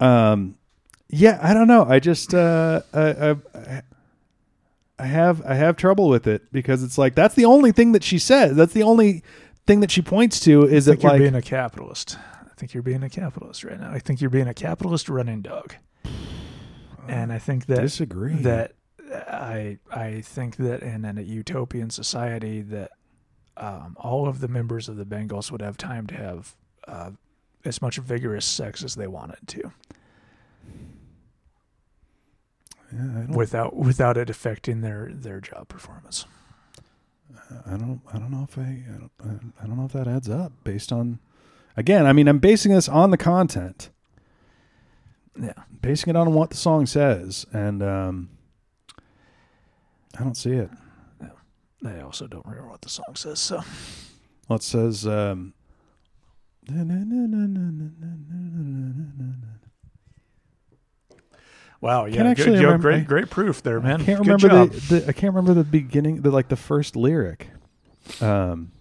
[0.00, 0.56] Um,
[1.08, 1.84] yeah, I don't know.
[1.84, 3.82] I just uh, I, I,
[5.02, 8.04] I have I have trouble with it because it's like that's the only thing that
[8.04, 8.54] she says.
[8.54, 9.24] That's the only
[9.66, 12.18] thing that she points to is I think that you're like being a capitalist.
[12.40, 13.90] I think you're being a capitalist right now.
[13.90, 15.74] I think you're being a capitalist running dog.
[17.08, 18.34] And I think that disagree.
[18.42, 18.74] that
[19.10, 22.92] I I think that in a utopian society that
[23.56, 26.54] um, all of the members of the Bangles would have time to have
[26.86, 27.10] uh,
[27.64, 29.72] as much vigorous sex as they wanted to,
[32.92, 36.26] Yeah, without without it affecting their their job performance.
[37.66, 40.28] I don't I don't know if I I don't, I don't know if that adds
[40.28, 41.18] up based on.
[41.76, 43.88] Again, I mean, I'm basing this on the content.
[45.40, 48.28] Yeah, basing it on what the song says, and um,
[50.18, 50.70] I don't see it.
[51.84, 53.40] I also don't remember what the song says.
[53.40, 53.62] So
[54.48, 55.06] Well, it says.
[55.06, 55.54] Um,
[61.82, 64.00] wow, yeah, Can't good, remember- great great proof there, man.
[64.00, 64.70] I can't Good remember job.
[64.70, 65.08] the, the.
[65.08, 66.22] I can't remember the beginning.
[66.22, 67.48] The like the first lyric.
[68.22, 68.72] Um.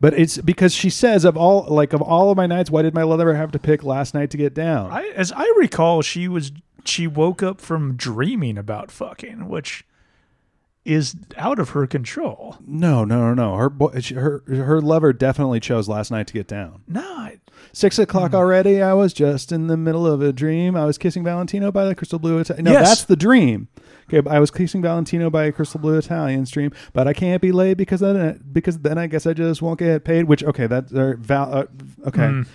[0.00, 2.94] But it's because she says of all like of all of my nights, why did
[2.94, 4.90] my lover have to pick last night to get down?
[4.90, 6.52] I, as I recall, she was
[6.84, 9.86] she woke up from dreaming about fucking, which
[10.84, 12.56] is out of her control.
[12.66, 13.56] no, no, no, no.
[13.56, 16.82] Her boy, her her lover definitely chose last night to get down.
[16.86, 17.38] No, I,
[17.74, 18.36] Six o'clock Hmm.
[18.36, 18.80] already.
[18.80, 20.76] I was just in the middle of a dream.
[20.76, 22.42] I was kissing Valentino by the crystal blue.
[22.58, 22.88] No, Yes.
[22.88, 23.66] that's the dream.
[24.08, 27.42] Okay, but I was kissing Valentino by a crystal blue Italian stream, but I can't
[27.42, 30.24] be late because then because then I guess I just won't get paid.
[30.24, 31.52] Which okay, that's uh, val.
[31.52, 31.64] Uh,
[32.08, 32.46] okay, Mm.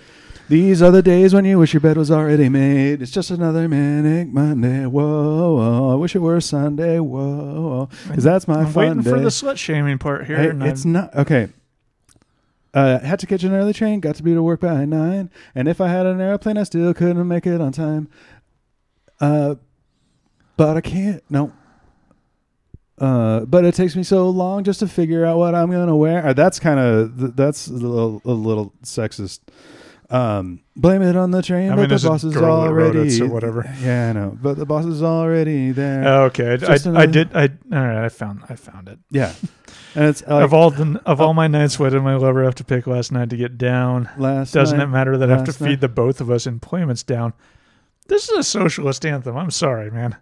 [0.48, 3.02] these are the days when you wish your bed was already made.
[3.02, 4.86] It's just another manic Monday.
[4.86, 6.98] Whoa, whoa I wish it were Sunday.
[6.98, 9.10] Whoa, because that's my I'm fun waiting day.
[9.10, 10.36] for the slut shaming part here.
[10.38, 11.48] Hey, and it's I'm- not okay.
[12.72, 15.66] Uh, had to catch an early train, got to be to work by nine, and
[15.66, 18.08] if I had an airplane, I still couldn't make it on time.
[19.20, 19.56] Uh,
[20.56, 21.22] but I can't.
[21.28, 21.52] No.
[22.98, 26.26] Uh, but it takes me so long just to figure out what I'm gonna wear.
[26.26, 29.40] Uh, that's kind of that's a little, a little sexist.
[30.12, 32.96] Um, blame it on the train, I but mean, the boss is girl that wrote
[32.96, 33.72] it, already so whatever.
[33.80, 36.02] Yeah, I know, but the boss is already there.
[36.06, 37.30] Oh, okay, I, I, I did.
[37.36, 37.48] I all
[37.86, 38.04] right.
[38.04, 38.42] I found.
[38.48, 38.98] I found it.
[39.10, 39.32] yeah,
[39.94, 42.56] and it's like of all the of all my nights, what did my lover have
[42.56, 44.08] to pick last night to get down?
[44.18, 44.52] last.
[44.52, 45.80] Doesn't night, it matter that I have to feed night.
[45.82, 47.32] the both of us employments down?
[48.08, 49.36] This is a socialist anthem.
[49.36, 50.16] I'm sorry, man.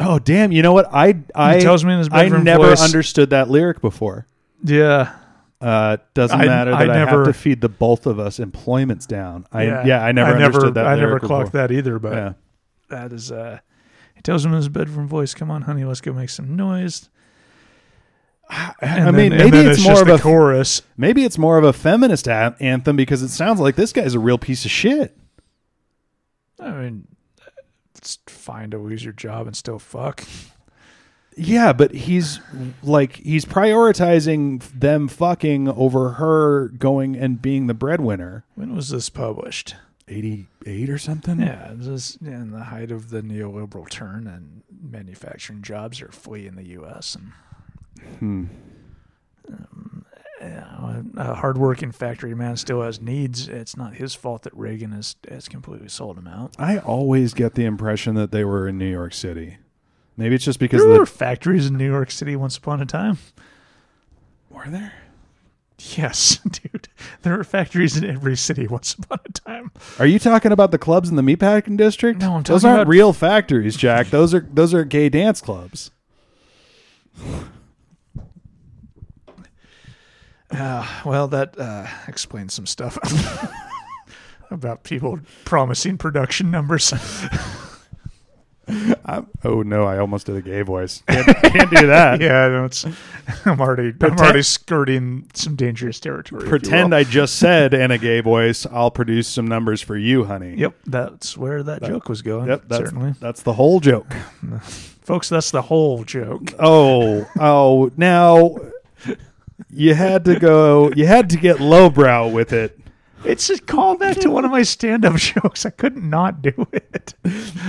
[0.00, 0.50] Oh damn!
[0.50, 0.88] You know what?
[0.92, 2.82] I I he tells me in his I never voice.
[2.82, 4.26] understood that lyric before.
[4.64, 5.14] yeah,
[5.60, 8.38] Uh, doesn't I- matter I that I, have never- to feed the both of us
[8.38, 9.46] employments down.
[9.52, 10.86] I yeah, yeah, I never understood that.
[10.86, 11.66] I never clocked before.
[11.68, 11.98] that either.
[11.98, 12.32] But Yeah.
[12.90, 13.32] that is.
[13.32, 13.60] uh
[14.14, 17.08] He tells him in his bedroom voice, "Come on, honey, let's go make some noise."
[18.50, 20.82] I mean, then- maybe it's, it's more of a chorus.
[20.98, 24.36] maybe it's more of a feminist anthem because it sounds like this guy's a real
[24.38, 25.16] piece of shit.
[26.60, 27.06] I mean,
[27.96, 30.22] it's fine to lose your job and still fuck.
[31.36, 32.40] Yeah, but he's
[32.82, 38.44] like he's prioritizing them fucking over her going and being the breadwinner.
[38.54, 39.74] When was this published?
[40.06, 41.40] Eighty eight or something.
[41.40, 46.56] Yeah, this is in the height of the neoliberal turn, and manufacturing jobs are fleeing
[46.56, 47.16] the U.S.
[47.16, 47.32] and
[48.18, 48.44] Hmm.
[49.48, 53.48] you know, a hardworking factory man still has needs.
[53.48, 56.54] It's not his fault that Reagan has has completely sold him out.
[56.58, 59.56] I always get the impression that they were in New York City.
[60.16, 62.86] Maybe it's just because There of were factories in New York City once upon a
[62.86, 63.18] time.
[64.50, 64.92] were there.
[65.96, 66.88] Yes, dude.
[67.22, 69.72] There were factories in every city once upon a time.
[69.98, 72.20] Are you talking about the clubs in the meatpacking district?
[72.20, 74.08] No, I'm Those talking aren't about- real factories, Jack.
[74.10, 75.90] Those are those are gay dance clubs.
[80.50, 82.96] Uh, well, that uh, explains some stuff
[84.52, 86.92] about people promising production numbers.
[89.06, 91.02] I'm, oh no, I almost did a gay voice.
[91.08, 92.20] Can't, can't do that.
[92.20, 92.84] yeah, no, it's.
[93.44, 93.92] I'm already.
[94.00, 96.48] I'm already skirting some dangerous territory.
[96.48, 96.94] Pretend.
[96.94, 100.54] I just said in a gay voice, I'll produce some numbers for you, honey.
[100.56, 102.48] Yep, that's where that, That- joke was going.
[102.48, 104.12] Yep, that's certainly, that's the whole joke.
[105.02, 105.28] folks.
[105.28, 106.52] That's the whole joke.
[106.58, 108.56] Oh, oh, now
[109.70, 110.90] you had to go.
[110.96, 112.78] You had to get lowbrow with it.
[113.24, 115.64] It's a callback to one of my stand-up jokes.
[115.64, 117.14] I couldn't not do it.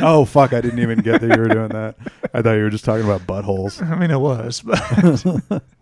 [0.02, 0.54] Oh fuck!
[0.54, 1.96] I didn't even get that you were doing that.
[2.34, 3.82] I thought you were just talking about buttholes.
[3.82, 5.64] I mean, it was, but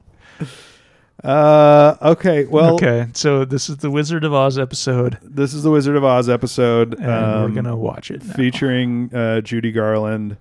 [1.24, 2.44] Uh, okay.
[2.46, 3.08] Well, okay.
[3.14, 6.96] So this is the Wizard of Oz episode, this is the Wizard of Oz episode.
[6.96, 8.24] and we're um, gonna watch it.
[8.26, 8.34] Now.
[8.34, 10.36] featuring uh, Judy Garland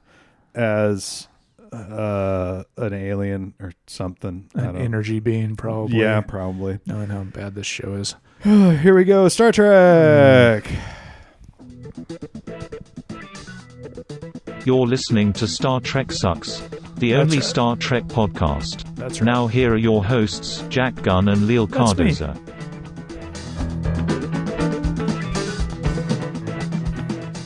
[0.54, 1.28] as
[1.72, 4.48] uh, an alien or something.
[4.54, 5.98] I An don't- energy being, probably.
[6.00, 6.78] Yeah, probably.
[6.86, 8.14] knowing how bad this show is.
[8.42, 9.28] Here we go.
[9.28, 10.68] Star Trek.
[14.64, 16.60] You're listening to Star Trek Sucks,
[16.98, 17.44] the That's only right.
[17.44, 18.94] Star Trek podcast.
[18.94, 19.26] That's right.
[19.26, 22.10] Now here are your hosts, Jack Gunn and Leal That's me.
[22.12, 22.38] Cardoza.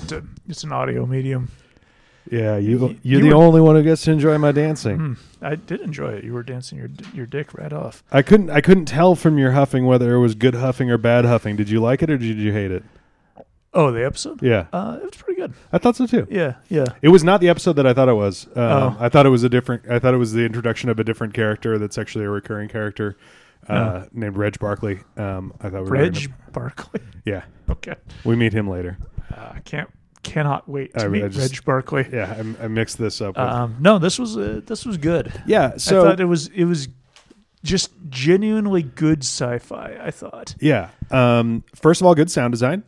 [0.02, 0.12] It's,
[0.48, 1.50] it's an audio medium.
[2.30, 2.78] Yeah, you.
[2.78, 4.96] You- You're you the were- only one who gets to enjoy my dancing.
[4.98, 5.12] Hmm.
[5.42, 6.24] I did enjoy it.
[6.24, 8.02] You were dancing your your dick right off.
[8.10, 8.50] I couldn't.
[8.50, 11.56] I couldn't tell from your huffing whether it was good huffing or bad huffing.
[11.56, 12.82] Did you like it or did you hate it?
[13.74, 14.42] Oh, the episode?
[14.42, 15.52] Yeah, Uh, it was pretty good.
[15.70, 16.26] I thought so too.
[16.30, 16.86] Yeah, yeah.
[17.02, 18.46] It was not the episode that I thought it was.
[18.56, 18.96] Um, Oh.
[18.98, 19.82] I thought it was a different.
[19.90, 23.16] I thought it was the introduction of a different character that's actually a recurring character
[23.68, 25.00] uh, named Reg Barclay.
[25.18, 27.00] Um, I thought we were Reg gonna- Barclay.
[27.26, 27.96] yeah, Okay.
[28.24, 28.96] we meet him later.
[29.36, 29.90] Uh, I can't
[30.32, 32.08] cannot wait to I- meet I just- Reg Barclay.
[32.12, 33.38] Yeah, I, I mixed this up.
[33.38, 35.32] Um, no, this was uh, this was good.
[35.46, 36.88] yeah, so I thought it was it was
[37.64, 39.98] just genuinely good sci-fi.
[40.00, 40.54] I thought.
[40.60, 40.90] yeah.
[41.10, 42.82] Um, first of all, good sound design.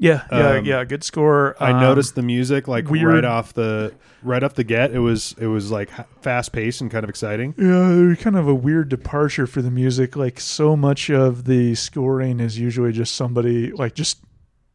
[0.00, 0.84] Yeah, yeah, Um, yeah.
[0.84, 1.56] Good score.
[1.58, 4.92] I Um, noticed the music like weird- right off the right off the get.
[4.92, 5.90] It was it was like
[6.22, 7.52] fast paced and kind of exciting.
[7.58, 10.14] Yeah, kind of a weird departure for the music.
[10.14, 14.18] Like so much of the scoring is usually just somebody like just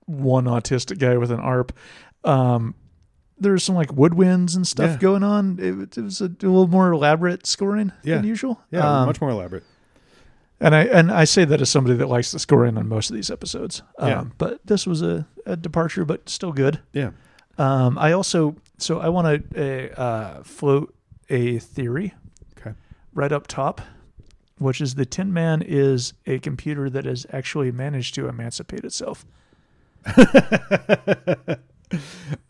[0.05, 1.73] one autistic guy with an ARP.
[2.23, 2.75] Um,
[3.39, 4.97] there's some like woodwinds and stuff Yeah.
[4.97, 5.57] going on.
[5.59, 8.17] It, it was a, a little more elaborate scoring Yeah.
[8.17, 8.61] than usual.
[8.71, 9.63] Yeah, Um, much more elaborate.
[10.59, 13.15] and I and I say that as somebody that likes the scoring on most of
[13.15, 13.81] these episodes.
[13.99, 14.23] Um, Yeah.
[14.37, 16.79] But this was a, a departure, but still good.
[16.93, 17.11] Yeah.
[17.57, 20.93] Um, I also so I want to uh, float
[21.29, 22.13] a theory.
[22.59, 22.73] Okay.
[23.13, 23.81] Right up top,
[24.57, 29.25] which is the Tin Man is a computer that has actually managed to emancipate itself.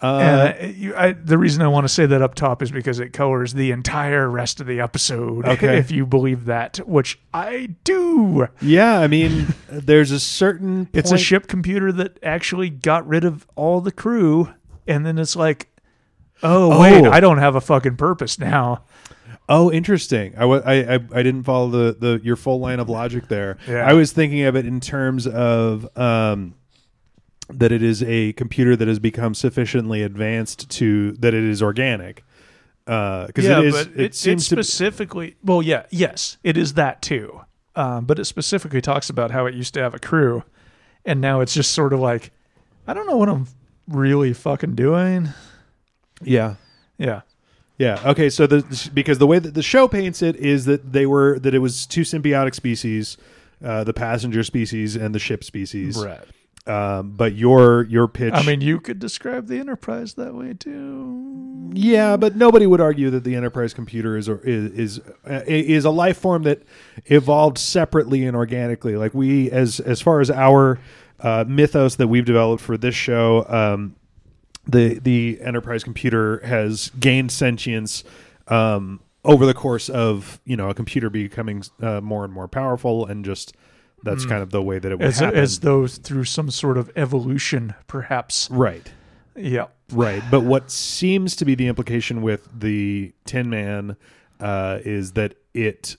[0.02, 2.72] Uh, and I, you, I, the reason I want to say that up top is
[2.72, 5.46] because it colors the entire rest of the episode.
[5.54, 5.78] Okay.
[5.78, 8.48] If you believe that, which I do.
[8.62, 10.88] yeah, I mean, there's a certain.
[10.94, 14.54] It's a ship computer that actually got rid of all the crew,
[14.88, 15.68] and then it's like,
[16.42, 17.12] oh wait, Oh.
[17.12, 18.84] I don't have a fucking purpose now.
[19.50, 20.34] Oh, interesting.
[20.38, 23.58] I, wa- I, I, I didn't follow the, the your full line of logic there.
[23.68, 23.86] Yeah.
[23.88, 26.56] I was thinking of it in terms of um,
[27.60, 32.24] that it is a computer that has become sufficiently advanced to that it is organic.
[32.86, 35.38] Because yeah, it is, but it, it, seems specifically.
[35.44, 37.42] Well, yeah, yes, it is that too.
[37.76, 40.44] Um, but it specifically talks about how it used to have a crew,
[41.06, 42.32] and now it's just sort of like,
[42.86, 43.48] I don't know what I'm
[43.88, 45.30] really fucking doing.
[46.22, 46.56] Yeah.
[46.98, 47.22] Yeah,
[47.78, 48.00] Yeah.
[48.06, 48.30] Okay.
[48.30, 51.54] So the because the way that the show paints it is that they were that
[51.54, 53.18] it was two symbiotic species,
[53.64, 55.98] uh, the passenger species and the ship species.
[55.98, 56.24] right.
[56.66, 58.34] Um, but your your pitch.
[58.34, 61.24] I mean, you could describe the Enterprise that way too.
[61.76, 65.90] Yeah, but nobody would argue that the enterprise computer is is is, uh, is a
[65.90, 66.62] life form that
[67.06, 68.96] evolved separately and organically.
[68.96, 70.80] Like we, as as far as our
[71.20, 73.96] uh, mythos that we've developed for this show, um,
[74.68, 78.04] the the enterprise computer has gained sentience
[78.50, 83.06] um, over the course of you know a computer becoming uh, more and more powerful,
[83.06, 83.56] and just
[84.04, 85.40] that's kind of the way that it would As, happen.
[85.40, 88.50] as though through some sort of evolution, perhaps.
[88.52, 88.92] right.
[89.36, 89.68] Yeah.
[89.92, 93.96] Right, but what seems to be the implication with the Tin Man
[94.40, 95.98] uh, is that it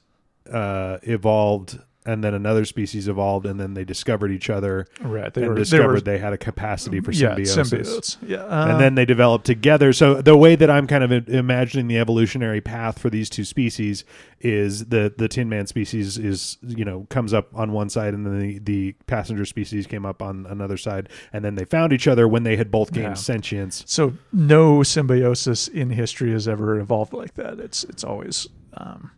[0.50, 5.32] uh, evolved, and then another species evolved, and then they discovered each other Right.
[5.32, 8.16] They and were discovered they they, had a capacity for yeah, symbiosis.
[8.16, 8.16] symbiotes.
[8.28, 8.38] Yeah.
[8.44, 9.92] uh, And then they developed together.
[9.92, 14.04] So the way that I'm kind of imagining the evolutionary path for these two species
[14.40, 18.26] is the the Tin Man species is you know comes up on one side, and
[18.26, 22.06] then the, the passenger species came up on another side, and then they found each
[22.06, 23.14] other when they had both gained Yeah.
[23.14, 23.82] sentience.
[23.86, 27.58] So no symbiosis in history has ever evolved like that.
[27.58, 29.10] It's it's always um,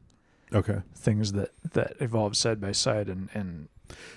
[0.55, 0.79] Okay.
[0.95, 3.69] things that that evolve side by side and and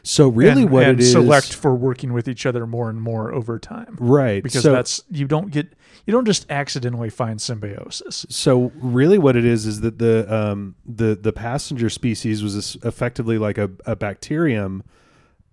[0.03, 3.01] So really, and, what and it is select for working with each other more and
[3.01, 3.97] more over time.
[3.99, 4.41] right?
[4.43, 5.73] Because so, that's you don't get
[6.05, 8.25] you don't just accidentally find symbiosis.
[8.29, 13.37] so really what it is is that the um the the passenger species was effectively
[13.37, 14.83] like a, a bacterium,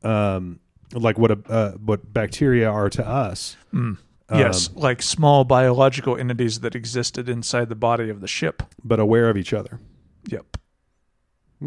[0.02, 0.60] um
[0.92, 3.56] like what a uh, what bacteria are to us.
[3.74, 3.98] Mm.
[4.28, 8.62] Um, yes, like small biological entities that existed inside the body of the ship.
[8.82, 9.80] but aware of each other.
[10.28, 10.56] Yep.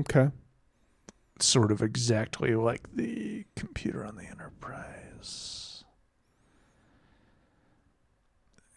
[0.01, 0.29] Okay.
[1.39, 5.83] Sort of exactly like the computer on the Enterprise.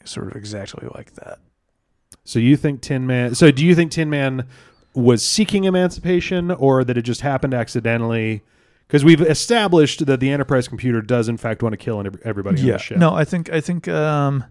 [0.04, 1.38] Sort of exactly like that.
[2.24, 3.34] So you think Tin Man?
[3.34, 4.46] So do you think Tin Man
[4.94, 8.42] was seeking emancipation, or that it just happened accidentally?
[8.86, 12.60] Because we've established that the Enterprise computer does in fact want to kill every- everybody
[12.60, 12.98] on the ship.
[12.98, 14.44] No, I think I think um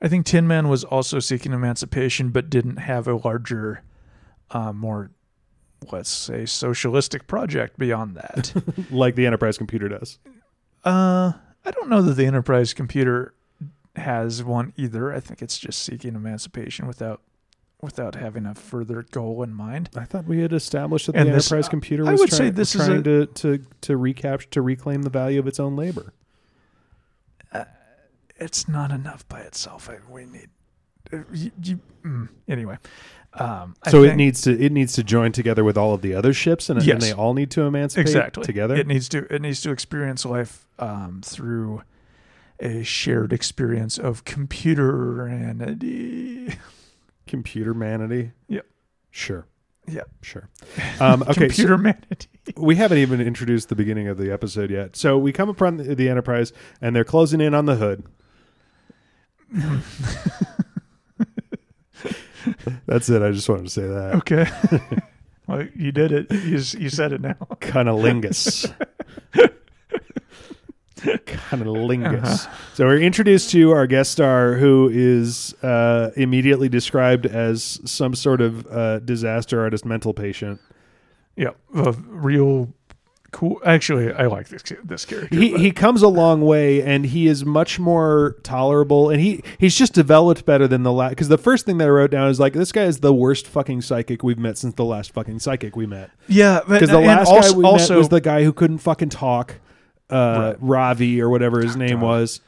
[0.00, 3.82] I think Tin Man was also seeking emancipation but didn't have a larger
[4.50, 5.12] uh, more
[5.90, 8.52] let's say socialistic project beyond that.
[8.90, 10.18] like the Enterprise computer does.
[10.84, 11.32] uh
[11.64, 13.34] I don't know that the Enterprise computer
[13.96, 15.12] has one either.
[15.12, 17.20] I think it's just seeking emancipation without
[17.80, 19.90] without having a further goal in mind.
[19.96, 22.38] I thought we had established that And the this- Enterprise computer was I would try-
[22.38, 25.58] say this is trying a- to to to recapture to reclaim the value of its
[25.60, 26.12] own labor.
[28.36, 29.88] It's not enough by itself.
[29.88, 30.48] I, we need
[31.12, 32.76] uh, you, you, mm, anyway.
[33.34, 36.32] Um, So it needs to it needs to join together with all of the other
[36.34, 38.74] ships, and, and they all need to emancipate exactly together.
[38.76, 41.82] It needs to it needs to experience life um, through
[42.60, 46.54] a shared experience of computeranity.
[47.26, 48.32] Computer manity.
[48.48, 48.66] Yep.
[49.10, 49.46] Sure.
[49.88, 50.08] Yep.
[50.20, 50.48] Sure.
[51.00, 51.32] Um, okay.
[51.32, 52.26] so- Computer manity.
[52.56, 54.94] we haven't even introduced the beginning of the episode yet.
[54.96, 58.04] So we come upon the, the Enterprise, and they're closing in on the hood.
[62.86, 63.22] That's it.
[63.22, 64.14] I just wanted to say that.
[64.16, 64.46] Okay.
[65.46, 66.30] well, you did it.
[66.30, 67.36] You you said it now.
[67.60, 68.72] Cunnilingus.
[70.96, 72.46] Cunnilingus.
[72.46, 72.56] Uh-huh.
[72.74, 78.40] So we're introduced to our guest star, who is uh, immediately described as some sort
[78.40, 80.60] of uh, disaster artist mental patient.
[81.36, 82.72] Yeah, a real
[83.32, 83.60] cool.
[83.64, 85.36] Actually, I like this this character.
[85.36, 89.42] He but- he comes a long way, and he is much more tolerable, and he
[89.58, 91.10] he's just developed better than the last.
[91.10, 93.46] Because the first thing that I wrote down is like, this guy is the worst
[93.48, 96.10] fucking psychic we've met since the last fucking psychic we met.
[96.28, 99.08] yeah, Because the last also, guy we also met was the guy who couldn't fucking
[99.08, 99.56] talk,
[100.10, 102.02] uh, Ravi or whatever his name God.
[102.02, 102.40] was.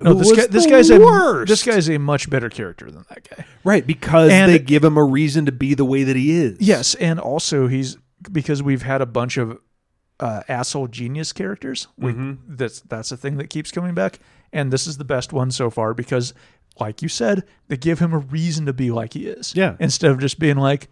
[0.00, 1.50] no, this guy this guy's worst.
[1.50, 3.44] a this guy's a much better character than that guy.
[3.64, 6.56] right because And- they give him a reason to be the way that he is.
[6.60, 7.98] Yes, and also he's
[8.32, 9.58] because we've had a bunch of
[10.20, 11.88] uh, asshole genius characters.
[11.98, 12.38] We, Mhm.
[12.46, 14.18] That's that's a thing that keeps coming back,
[14.52, 16.34] and this is the best one so far because,
[16.78, 19.54] like you said, they give him a reason to be like he is.
[19.56, 19.76] Yeah.
[19.80, 20.88] Instead of just being like,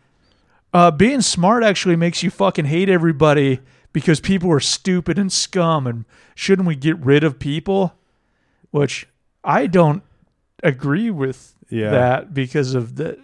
[0.75, 3.61] uh, being smart actually makes you fucking hate everybody
[3.93, 6.05] because people are stupid and scum, and
[6.35, 7.95] shouldn't we get rid of people?
[8.71, 9.07] Which
[9.45, 10.03] I don't.
[10.65, 11.91] agree with Yeah.
[11.91, 13.17] that because of the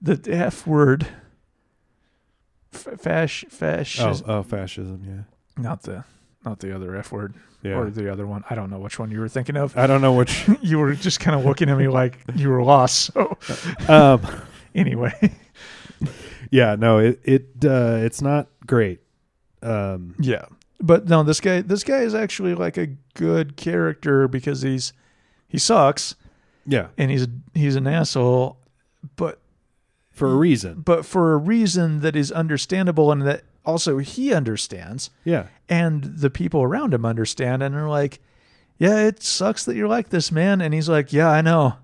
[0.00, 1.08] the F word.
[2.86, 4.26] F- Fash, Oh, fascism.
[4.30, 5.02] oh, fascism.
[5.06, 5.62] Yeah.
[5.62, 6.04] Not the,
[6.44, 7.72] not the other F word Yeah.
[7.78, 8.44] or the other one.
[8.50, 9.76] I don't know which one you were thinking of.
[9.76, 10.48] I don't know which.
[10.62, 13.12] you were just kind of looking at me like you were lost.
[13.12, 13.36] So
[13.88, 14.20] um,
[14.74, 15.12] anyway,
[16.50, 16.76] yeah.
[16.76, 16.98] No.
[16.98, 17.20] It.
[17.24, 17.46] It.
[17.64, 19.00] Uh, it's not great.
[19.62, 20.14] Um.
[20.20, 20.46] yeah.
[20.78, 24.92] But no, this guy, this guy is actually like a good character because he's
[25.48, 26.16] he sucks
[26.66, 26.88] Yeah.
[26.98, 28.58] and he's he's an asshole,
[29.16, 29.40] but
[30.16, 30.80] For a reason.
[30.84, 35.46] but for a reason that is understandable and that also he understands Yeah.
[35.68, 38.18] and the people around him understand and are like,
[38.78, 40.60] yeah, it sucks that you're like this, man.
[40.60, 41.74] And he's like, yeah, I know,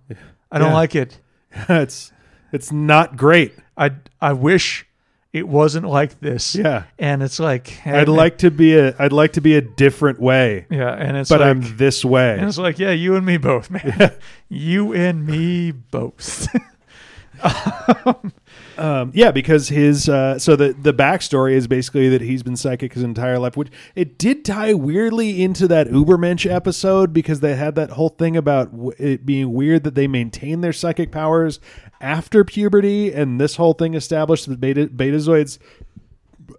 [0.51, 0.75] I don't Yeah.
[0.75, 1.21] like it.
[1.69, 2.13] it's.
[2.53, 3.55] It's not great.
[3.79, 4.87] I I wish
[5.33, 6.55] it wasn't like this.
[6.55, 6.83] Yeah.
[6.99, 8.95] And it's like I'd like to be a.
[8.99, 12.35] I'd like to be a different way, yeah, and it's but like, I'm this way.
[12.39, 14.13] and it's like yeah, you and me both, man.
[14.51, 16.47] You and me both.
[18.79, 22.95] Um, yeah, because his uh, so the the backstory is basically that he's been psychic
[22.95, 27.75] his entire life, which it did tie weirdly into that Ubermensch episode because they had
[27.75, 31.61] that whole thing about w- it being weird that they maintain their psychic powers
[32.01, 35.59] after puberty, and this whole thing established that beta betazoids.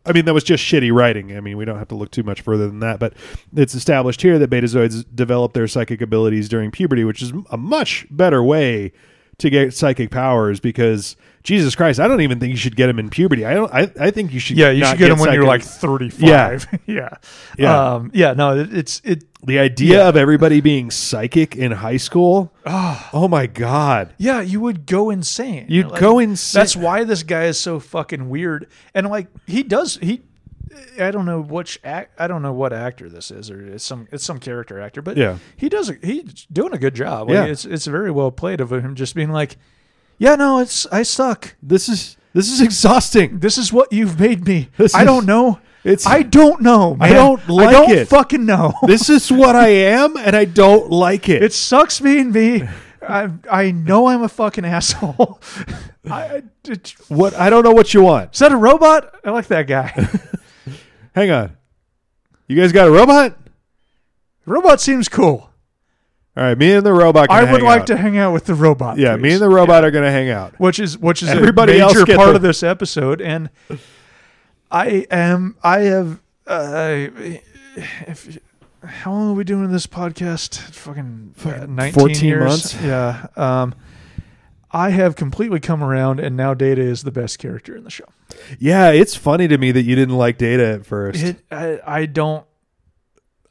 [0.05, 1.35] I mean, that was just shitty writing.
[1.35, 3.13] I mean, we don't have to look too much further than that, but
[3.55, 8.05] it's established here that betazoids develop their psychic abilities during puberty, which is a much
[8.11, 8.91] better way
[9.39, 12.99] to get psychic powers because Jesus Christ, I don't even think you should get them
[12.99, 13.45] in puberty.
[13.45, 13.73] I don't.
[13.73, 14.57] I, I think you should.
[14.57, 16.67] yeah, you should get them when you're like 35.
[16.85, 17.09] Yeah,
[17.57, 17.93] Yeah.
[17.95, 18.33] um, yeah.
[18.33, 19.25] No, it, it's it.
[19.45, 20.07] the idea Yeah.
[20.09, 22.53] of everybody being psychic in high school.
[22.65, 25.65] Oh, my god, Yeah, you would go insane.
[25.67, 26.59] you'd Like, go insane.
[26.61, 28.67] That's why this guy is so fucking weird.
[28.93, 30.21] And like he does he
[30.99, 34.07] I don't know which act I don't know what actor this is or it's some
[34.11, 35.37] it's some character actor, but Yeah.
[35.57, 37.27] he does he's doing a good job.
[37.29, 37.45] Like, Yeah.
[37.45, 39.57] it's it's very well played of him just being like,
[40.17, 41.55] Yeah, no, it's I suck.
[41.63, 43.39] this is this is exhausting.
[43.39, 44.69] This is what you've made me.
[44.77, 45.59] This I is- don't know.
[45.83, 46.95] It's I don't know.
[47.01, 48.07] I don't like I don't it.
[48.07, 48.73] fucking know.
[48.87, 51.43] this is what I am, and I don't like it.
[51.43, 52.63] It sucks being me.
[53.05, 55.41] I I know I'm a fucking asshole.
[56.09, 58.31] I, it, what I don't know what you want.
[58.33, 59.13] is that a robot?
[59.25, 59.91] I like that guy.
[61.15, 61.57] Hang on,
[62.47, 63.37] you guys got a robot?
[64.45, 65.49] robot seems cool.
[66.35, 67.29] All right, me and the robot.
[67.29, 67.87] I would like out.
[67.87, 68.97] to hang out with the robot.
[68.97, 70.59] Yeah, me and the robot are gonna hang out.
[70.59, 73.49] which is which is Everybody a else major part the- of this episode, and
[74.71, 77.07] I am I have uh,
[77.75, 78.39] if
[78.83, 80.57] how long are we doing this podcast?
[80.57, 82.43] Fucking, uh, 19 14 years.
[82.43, 82.81] months?
[82.81, 83.27] Yeah.
[83.37, 83.75] Um,
[84.73, 88.05] I have completely come around, and now Data is the best character in the show.
[88.59, 91.21] Yeah, it's funny to me that you didn't like Data at first.
[91.23, 92.45] It, I, I don't,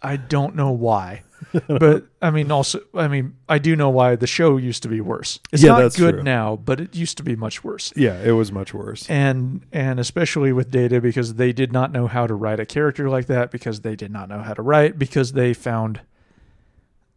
[0.03, 1.23] I don't know why,
[1.69, 5.01] but I mean, also, I mean, I do know why the show used to be
[5.01, 5.39] worse.
[5.53, 6.23] It's Yeah, not good true.
[6.25, 7.93] now, but it used to be much worse.
[7.95, 9.09] yeah, it was much worse.
[9.09, 13.09] And and especially with Data because they did not know how to write a character
[13.09, 16.01] like that because they did not know how to write because they found.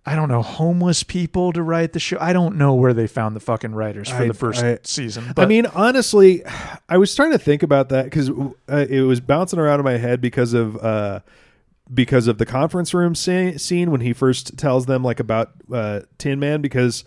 [0.08, 2.18] I don't know homeless people to write the show.
[2.22, 5.34] I don't know where they found the fucking writers for I- the first I- season.
[5.36, 6.44] I mean, honestly,
[6.88, 9.98] I was trying to think about that because uh, it was bouncing around in my
[9.98, 11.22] head because of uh,
[11.92, 16.02] because of the conference room scene, scene when he first tells them like about uh,
[16.20, 16.62] Tin Man.
[16.62, 17.04] Because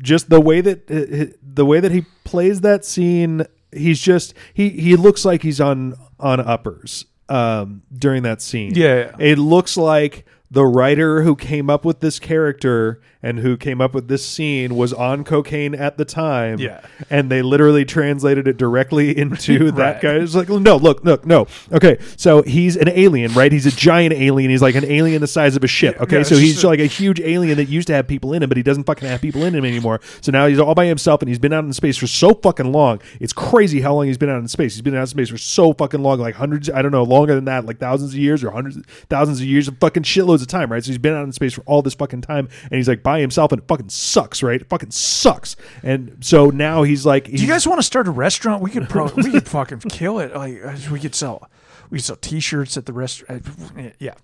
[0.00, 4.70] just the way that uh, the way that he plays that scene, he's just he
[4.70, 8.72] he looks like he's on on uppers um, during that scene.
[8.74, 9.14] Yeah.
[9.20, 13.94] it looks like the writer who came up with this character and who came up
[13.94, 16.58] with this scene was on cocaine at the time.
[16.58, 16.80] Yeah.
[17.08, 20.00] And they literally translated it directly into that Right.
[20.02, 20.14] guy.
[20.14, 21.46] It's like, no, look, look, no.
[21.70, 21.98] Okay.
[22.16, 23.52] So he's an alien, right?
[23.52, 24.50] He's a giant alien.
[24.50, 26.00] He's like an alien the size of a ship.
[26.00, 26.18] Okay.
[26.18, 28.56] yeah, so he's like a huge alien that used to have people in him, but
[28.56, 30.00] he doesn't fucking have people in him anymore.
[30.20, 32.72] So now he's all by himself and he's been out in space for so fucking
[32.72, 33.00] long.
[33.20, 34.74] It's crazy how long he's been out in space.
[34.74, 37.34] He's been out in space for so fucking long, like hundreds, I don't know, longer
[37.36, 38.78] than that, like thousands of years or hundreds,
[39.08, 40.82] thousands of years of fucking shitloads of time, right?
[40.84, 43.20] So he's been out in space for all this fucking time and he's like by
[43.20, 44.60] himself and it fucking sucks, right?
[44.60, 45.56] It fucking sucks.
[45.82, 48.62] And so now he's like, Do you guys want to start a restaurant?
[48.62, 50.34] We could probably we could fucking kill it.
[50.34, 50.60] Like
[50.90, 51.48] we could sell
[51.90, 53.44] we could sell T-shirts at the restaurant.
[53.98, 54.14] Yeah,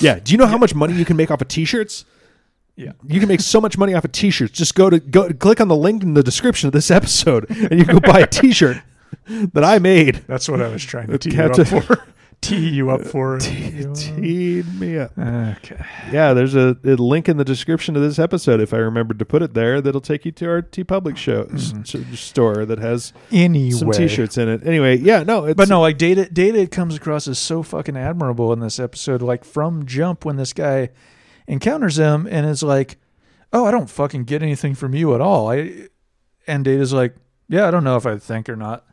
[0.00, 0.18] yeah.
[0.18, 2.04] Do you know how much money you can make off of t-shirts?
[2.76, 2.92] yeah.
[3.06, 4.52] You can make so much money off of t-shirts.
[4.52, 7.78] Just go to go click on the link in the description of this episode and
[7.78, 8.78] you can go buy a t-shirt
[9.26, 10.24] that I made.
[10.26, 12.06] That's what I was trying to tee you up for.
[12.44, 13.38] Tee you up uh, for.
[13.40, 15.16] Teed me up.
[15.18, 15.82] Okay.
[16.12, 19.24] Yeah, there's a, a link in the description of this episode if I remembered to
[19.24, 22.12] put it there that'll take you to our TeePublic show mm-hmm.
[22.12, 24.66] s- store that has Anyway, some t-shirts in it.
[24.66, 28.52] Anyway, yeah, no, it's But no, like data data comes across as so fucking admirable
[28.52, 29.22] in this episode.
[29.22, 30.90] Like from jump when this guy
[31.46, 32.98] encounters him and is like,
[33.52, 35.88] "Oh, I don't fucking get anything from you at all." I
[36.46, 37.16] and Data's like,
[37.48, 38.84] "Yeah, I don't know if I think or not."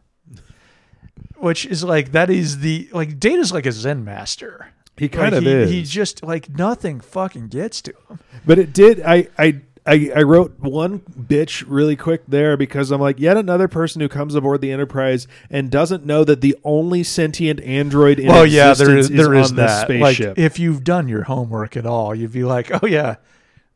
[1.42, 4.68] Which is like that is the like Data's like a Zen master.
[4.98, 5.70] He kind Like, of he, is.
[5.72, 8.20] He just like nothing fucking gets to him.
[8.46, 9.02] But it did.
[9.02, 13.68] I, I I I wrote one bitch really quick there because I'm like, yet another
[13.68, 18.28] person who comes aboard the Enterprise and doesn't know that the only sentient android in
[18.28, 19.88] well, yeah, there is there is on this that.
[19.88, 20.38] spaceship.
[20.38, 23.16] Like, if you've done your homework at all, you'd be like, "Oh yeah,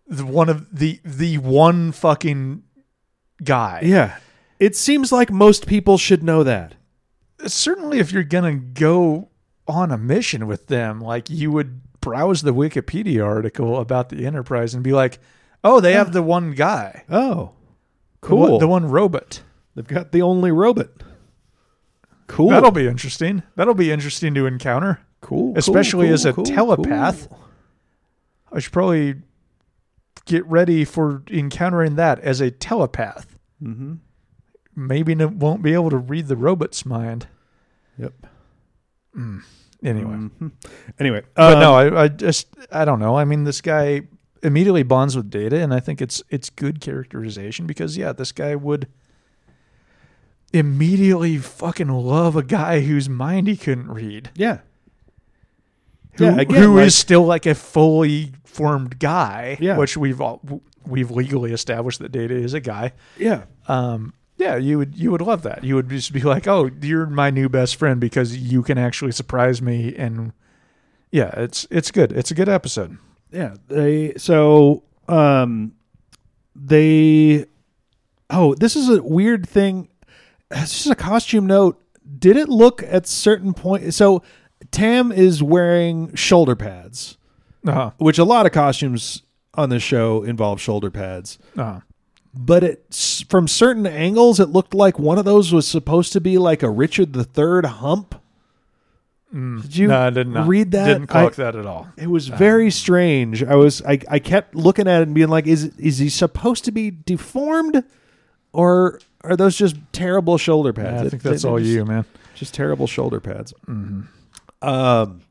[0.08, 2.62] the one of the the one fucking
[3.44, 4.18] guy." yeah,
[4.60, 6.76] it seems like most people should know that.
[7.46, 9.30] Certainly, if you're gonna go
[9.68, 14.74] on a mission with them, like you would browse the Wikipedia article about the Enterprise
[14.74, 15.20] and be like,
[15.64, 17.52] "Oh, they have the one guy, Oh,
[18.22, 18.52] the cool.
[18.52, 19.42] one, the one robot."
[19.76, 20.90] They've got the only robot.
[22.28, 22.50] Cool.
[22.50, 23.44] That'll be interesting.
[23.56, 25.50] That'll be interesting to encounter, cool.
[25.52, 27.30] cool, especially as a cool, cool, telepath.
[27.30, 27.40] cool.
[28.52, 29.16] I should probably
[30.26, 33.38] get ready for encountering that as a telepath.
[33.62, 34.00] Mhm.
[34.76, 37.28] Maybe n- won't be able to read the robot's mind.
[37.98, 38.14] Yep.
[39.84, 40.52] Anyway, Mhm.
[41.00, 43.18] Anyway, but um, no, I, I just I don't know.
[43.18, 44.02] I mean, this guy
[44.44, 48.56] immediately bonds with Data, and I think it's it's good characterization because yeah, this guy
[48.56, 48.88] would
[50.54, 54.30] immediately fucking love a guy whose mind he couldn't read.
[54.36, 54.60] Yeah.
[56.18, 59.78] who, Yeah, again, who is like- still like a fully formed guy, Yeah.
[59.78, 60.42] which we've all,
[60.88, 62.94] we've legally established that Data is a guy.
[63.18, 63.44] Yeah.
[63.68, 65.64] Um, yeah, you would you would love that.
[65.64, 69.12] You would just be like, "Oh, you're my new best friend because you can actually
[69.12, 70.34] surprise me." And
[71.12, 72.12] yeah, it's it's good.
[72.12, 72.98] It's a good episode.
[73.32, 75.74] Yeah, they so um
[76.56, 77.46] they
[78.30, 79.90] oh, this is a weird thing.
[80.52, 81.82] It's just a costume note.
[82.20, 84.22] Did it look at certain point so
[84.72, 87.18] Tam is wearing shoulder pads,
[87.66, 87.92] Uh-huh.
[87.98, 89.22] which a lot of costumes
[89.54, 91.38] on this show involve shoulder pads.
[91.58, 91.80] Uh-huh.
[92.38, 96.38] But it from certain angles it looked like one of those was supposed to be
[96.38, 98.22] like a Richard III hump.
[99.34, 100.86] Did you no, I did not read that?
[100.88, 101.88] Didn't clock I- that at all.
[101.98, 103.44] It was very strange.
[103.44, 106.64] I was I, I kept looking at it and being like, is is he supposed
[106.66, 107.84] to be deformed,
[108.54, 111.02] or are those just terrible shoulder Yeah, pads?
[111.02, 112.06] I It- think that's they're all just, you, man.
[112.36, 113.54] Just terrible shoulder pads.
[114.62, 115.22] Um,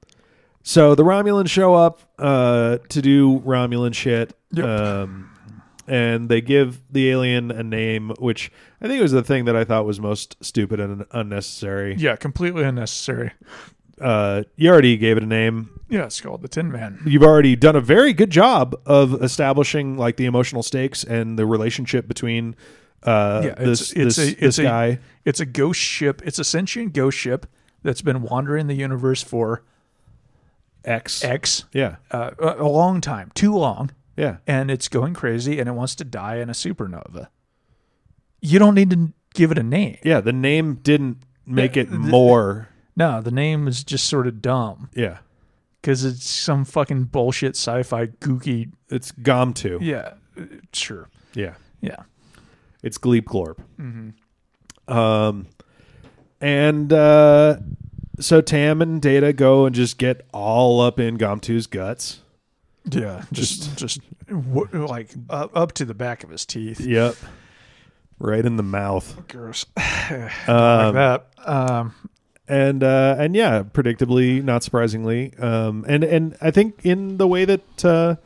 [0.62, 4.34] so the Romulans show up uh to do Romulan shit.
[4.52, 4.64] Yep.
[4.66, 5.30] Um,
[5.86, 9.64] and they give the alien a name, which I think was the thing that I
[9.64, 11.94] thought was most stupid and unnecessary.
[11.96, 13.32] Yeah, completely unnecessary.
[14.00, 15.80] Uh, you already gave it a name.
[15.88, 16.98] Yeah, it's called the Tin Man.
[17.06, 21.46] you've already done a very good job of establishing like the emotional stakes and the
[21.46, 22.56] relationship between
[23.04, 26.22] uh Yeah, this it's it's this, a this it's guy a it's a ghost ship.
[26.24, 27.46] It's a sentient ghost ship
[27.82, 29.62] that's been wandering the universe for
[30.84, 31.22] X.
[31.24, 31.96] X Yeah.
[32.10, 33.90] uh, a long time, too long.
[34.16, 34.36] Yeah.
[34.46, 37.28] and it's going crazy and it wants to die in a supernova.
[38.40, 39.98] You don't need to give it a name.
[40.04, 44.26] Yeah, the name didn't make Yeah, it the- more No, the name is just sort
[44.28, 45.18] of dumb yeah.
[45.80, 48.70] because it's some fucking bullshit sci-fi gooky.
[48.88, 49.78] It's Gomtu.
[49.80, 51.08] Yeah, uh, sure.
[51.34, 51.54] Yeah.
[51.80, 52.04] Yeah,
[52.82, 53.58] It's Gleep Glorp.
[53.80, 54.92] Mm-hmm.
[54.96, 55.46] Um
[56.40, 57.56] and uh
[58.20, 62.20] so Tam and Data go and just get all up in Gomtu's guts.
[62.90, 63.24] Yeah.
[63.32, 66.80] Just just w- like up, up to the back of his teeth.
[66.80, 67.16] Yep.
[68.18, 69.26] Right in the mouth.
[69.28, 69.66] Gross.
[70.46, 71.26] Um, like that.
[71.46, 71.94] Um,
[72.46, 77.46] and uh, and yeah, predictably, not surprisingly, um, and and I think in the way
[77.46, 78.16] that uh,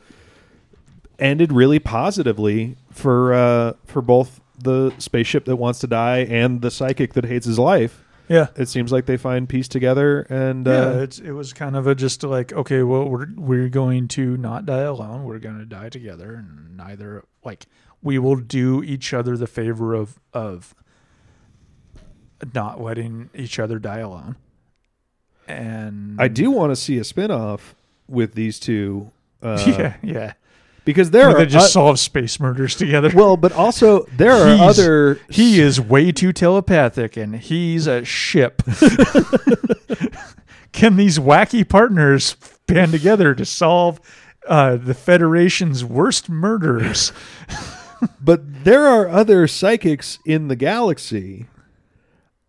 [1.17, 6.69] ended really positively for uh, for both the spaceship that wants to die and the
[6.69, 8.03] psychic that hates his life.
[8.29, 8.47] Yeah.
[8.55, 11.87] It seems like they find peace together, and yeah, uh, it's it was kind of
[11.87, 15.23] a just like okay, well we're we're going to not die alone.
[15.25, 17.65] We're going to die together, and neither like
[18.01, 20.75] we will do each other the favor of of
[22.53, 24.35] not letting each other die alone.
[25.47, 27.73] And I do want to see a spinoff
[28.07, 29.11] with these two.
[29.41, 30.33] Uh, yeah, yeah.
[30.89, 33.11] Because there are they just o- solve space murders together.
[33.13, 35.19] well, but also there are He's- other.
[35.29, 38.61] he is way too telepathic, and he's a ship.
[40.71, 42.35] Can these wacky partners
[42.67, 43.99] band together to solve
[44.47, 47.11] uh, the Federation's worst murders?
[48.21, 51.47] But there are other psychics in the galaxy.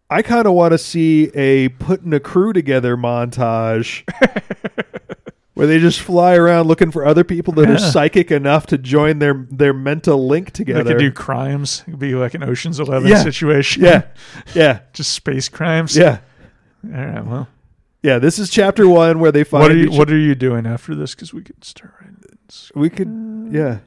[0.09, 4.05] I kind of want to see a putting a crew together montage
[5.61, 9.19] where they just fly around looking for other people that are psychic enough to join
[9.19, 10.85] their their mental link together.
[10.85, 11.85] They could do crimes.
[11.87, 13.23] It'd be like an Ocean's Eleven Yeah.
[13.23, 13.85] situation.
[13.85, 14.05] yeah,
[14.55, 15.95] yeah, just space crimes.
[15.95, 16.21] yeah,
[16.83, 17.27] All right.
[17.27, 17.49] Well,
[18.03, 18.19] yeah.
[18.19, 19.61] This is chapter one where they find.
[19.61, 21.15] what are you What are you doing after this?
[21.15, 22.09] Because we could start right
[22.75, 23.81] We could, uh, yeah.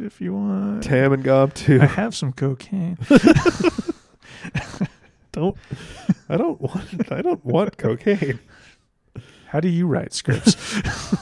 [0.00, 0.82] if you want.
[0.82, 1.78] Tam and Gomtu.
[1.78, 2.96] I have some cocaine.
[5.32, 5.58] don't.
[6.30, 7.12] I don't want.
[7.12, 8.38] I don't want cocaine.
[9.48, 10.56] How do you write scripts?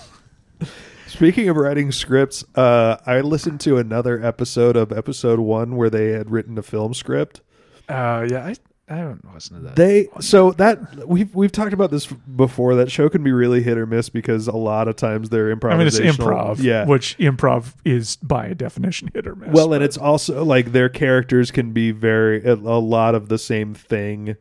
[1.07, 6.11] Speaking of writing scripts, uh, I listened to another episode of episode one where they
[6.11, 7.41] had written a film script.
[7.89, 8.57] uh, yeah, I
[8.87, 9.77] I haven't listened to that.
[9.77, 12.75] They so that we've we've talked about this before.
[12.75, 15.73] That show can be really hit or miss because a lot of times they're improvisational.
[15.73, 16.85] I mean, it's improv, yeah.
[16.85, 19.51] which improv is by definition hit or miss.
[19.53, 23.39] well, and it's also like their characters can be very a, a lot of the
[23.39, 24.37] same thing,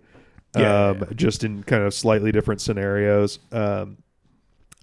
[0.55, 3.39] Yeah, um, yeah, just in kind of slightly different scenarios.
[3.51, 3.97] Um,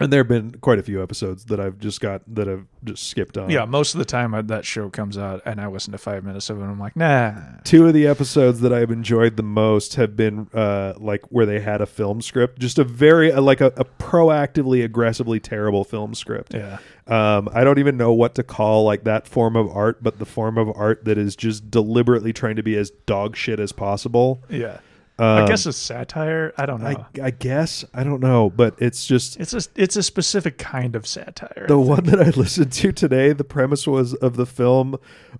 [0.02, 3.10] and there have been quite a few episodes that I've just got that I've just
[3.10, 3.50] skipped on.
[3.50, 3.66] yeah.
[3.66, 6.48] Most of the time I, that show comes out, and I listen to five minutes
[6.48, 7.34] of it, and I'm like, nah.
[7.64, 11.60] Two of the episodes that I've enjoyed the most have been uh, like where they
[11.60, 16.14] had a film script, just a very uh, like a, a proactively aggressively terrible film
[16.14, 16.54] script.
[16.54, 20.18] Yeah, Um, I don't even know what to call like that form of art, but
[20.18, 23.70] the form of art that is just deliberately trying to be as dog shit as
[23.72, 24.42] possible.
[24.48, 24.78] yeah.
[25.20, 26.54] Um, I guess it's satire.
[26.56, 26.86] I don't know.
[26.86, 30.96] I, I guess I don't know, but it's just it's a it's a specific kind
[30.96, 31.66] of satire.
[31.68, 33.34] the one that I listened to today.
[33.34, 34.96] The premise was of the film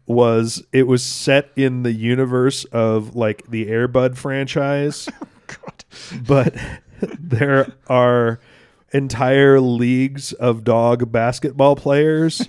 [0.07, 5.09] was it was set in the universe of like the Airbud franchise.
[5.47, 5.85] God.
[6.27, 6.55] but
[7.19, 8.39] there are
[8.93, 12.47] entire leagues of dog basketball players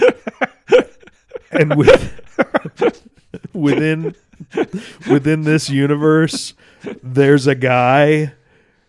[1.52, 3.05] and with,
[3.56, 4.14] within
[5.10, 6.54] within this universe
[7.02, 8.32] there's a guy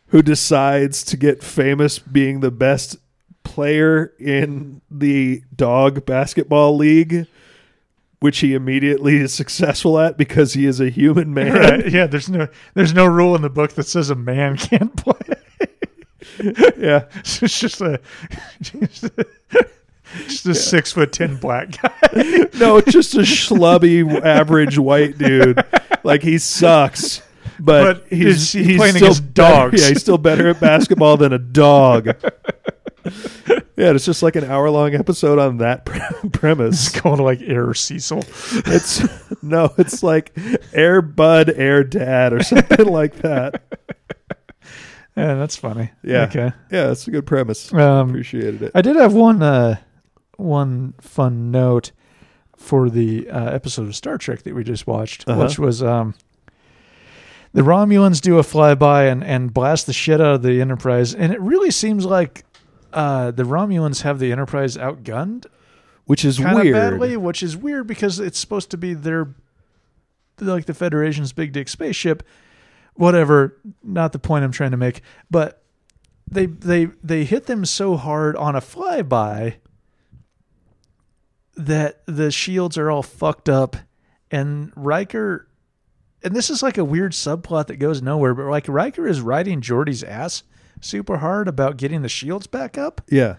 [0.08, 2.98] who decides to get famous being the best
[3.44, 7.28] player in the dog basketball league
[8.20, 11.54] which he immediately is successful at because he is a human man.
[11.54, 14.96] Right, yeah, there's no there's no rule in the book that says a man can't
[14.96, 15.14] play.
[16.78, 17.06] yeah.
[17.18, 18.00] It's just a
[18.62, 19.28] just a,
[20.28, 21.92] just a six foot ten black guy.
[22.56, 25.64] No, just a schlubby average white dude.
[26.04, 27.22] Like he sucks.
[27.60, 30.60] But, But he's, is he he's playing still against better- Yeah, he's still better at
[30.60, 32.10] basketball than a dog.
[33.78, 36.02] Yeah, it's just like an hour long episode on that pre-
[36.32, 36.88] premise.
[36.88, 38.24] It's called like Air Cecil.
[38.66, 39.02] It's
[39.44, 40.36] no, it's like
[40.74, 43.62] Air Bud, Air Dad, or something like that.
[45.16, 45.92] Yeah, that's funny.
[46.04, 46.24] Yeah.
[46.24, 46.52] Okay.
[46.72, 47.72] Yeah, that's a good premise.
[47.72, 48.72] Um, Appreciated it.
[48.76, 49.78] I did have one uh,
[50.38, 51.92] one fun note
[52.56, 55.44] for the uh, episode of Star Trek that we just watched, Uh-huh.
[55.44, 56.16] which was um,
[57.54, 61.32] the Romulans do a flyby and, and blast the shit out of the Enterprise, and
[61.34, 62.44] it really seems like
[62.94, 65.46] uh, the Romulans have the Enterprise outgunned
[66.06, 66.74] Which is weird.
[66.74, 69.36] badly, which is weird because it's supposed to be their
[70.40, 72.24] like the Federation's big dick spaceship.
[72.96, 75.62] Whatever, not the point I'm trying to make, but
[76.30, 79.56] they they they hit them so hard on a flyby
[81.58, 83.76] that the shields are all fucked up,
[84.32, 85.48] and Riker.
[86.24, 89.62] And this is like a weird subplot that goes nowhere, but like Riker is riding
[89.62, 90.44] Geordi's ass
[90.82, 93.02] super hard about getting the shields back up.
[93.10, 93.36] Yeah.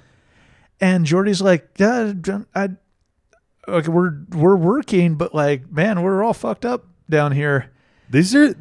[0.80, 2.12] And Geordi's like, yeah,
[2.54, 2.70] I,
[3.66, 7.72] okay, we're we're working, but like, man, we're all fucked up down here.
[8.10, 8.54] These are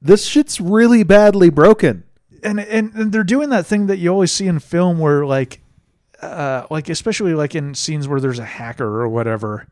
[0.00, 2.04] this shit's really badly broken.
[2.42, 5.60] And and, and they're doing that thing that you always see in film where like,
[6.22, 9.66] uh, like especially like in scenes where there's a hacker or whatever,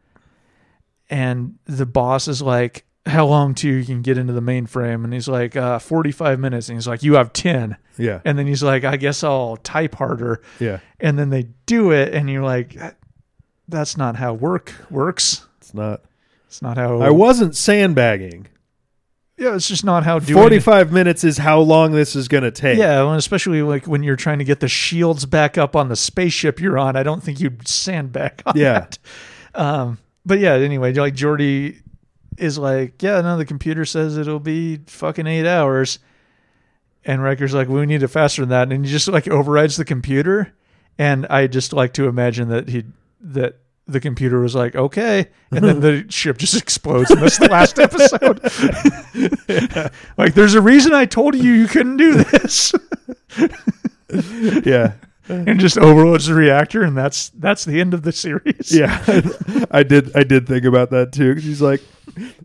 [1.08, 5.04] and the boss is like, how long till you can get into the mainframe?
[5.04, 6.68] And he's like, uh, forty five minutes.
[6.68, 7.76] And he's like, you have ten.
[7.96, 8.20] Yeah.
[8.24, 10.42] And then he's like, I guess I'll type harder.
[10.58, 10.80] Yeah.
[10.98, 12.76] And then they do it, and you're like,
[13.68, 15.46] that's not how work works.
[15.58, 16.02] It's not
[16.46, 18.48] It's not how I wasn't sandbagging.
[19.40, 22.50] Yeah, it's just not how doing 45 minutes is how long this is going to
[22.50, 22.76] take.
[22.76, 25.96] Yeah, well, especially like when you're trying to get the shields back up on the
[25.96, 26.94] spaceship you're on.
[26.94, 28.72] I don't think you'd sandbag on Yeah.
[28.80, 28.98] that.
[29.54, 31.80] Um, but yeah, anyway, like Geordi
[32.36, 36.00] is like, yeah, no, the computer says it'll be fucking eight hours,
[37.06, 39.86] and Riker's like, we need it faster than that, and he just like overrides the
[39.86, 40.52] computer,
[40.98, 42.84] and I just like to imagine that he
[43.22, 43.56] that
[43.92, 48.40] the computer was like, okay, and then the ship just explodes in this last episode.
[50.16, 52.72] Like, there's a reason I told you you couldn't do this,
[54.64, 54.92] Yeah.
[55.28, 58.72] and just overloads the reactor, and that's that's the end of the series.
[58.74, 59.02] Yeah.
[59.70, 61.38] I did I did think about that too.
[61.40, 61.82] She's like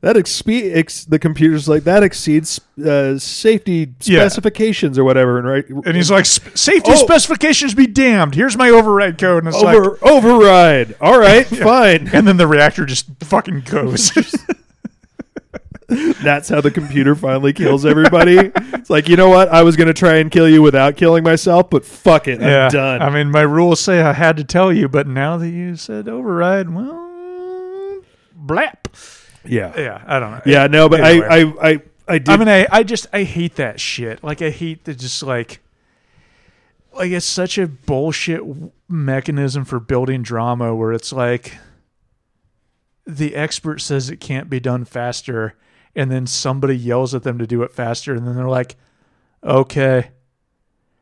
[0.02, 4.20] that expe- ex- the computer's like that exceeds uh, safety Yeah.
[4.20, 6.96] specifications or whatever and right And he's like, "Sp- safety Oh.
[6.96, 8.36] specifications be damned.
[8.36, 9.44] Here's my override code.
[9.46, 10.96] And it's like, over override.
[11.02, 12.10] All right, fine.
[12.14, 14.12] and then the reactor just fucking goes.
[15.88, 18.38] That's how the computer finally kills everybody.
[18.74, 19.50] It's like you know what?
[19.50, 23.04] I was gonna try and kill you without killing myself, but fuck it, I'm done.
[23.04, 26.08] I mean, my rules say I had to tell you, but now that you said
[26.10, 28.02] override, well,
[28.36, 28.85] blap.
[29.48, 30.42] Yeah, Yeah, I don't know.
[30.46, 30.68] yeah.
[30.68, 31.26] No, but I, way.
[31.28, 32.30] I, I, I did.
[32.30, 34.24] I mean, I, I just I hate that shit.
[34.24, 35.62] Like I hate the just like
[36.94, 41.58] like it's such a bullshit w- mechanism for building drama where it's like
[43.06, 45.56] the expert says it can't be done faster
[45.96, 48.76] and then somebody yells at them to do it faster and then they're like
[49.44, 50.10] okay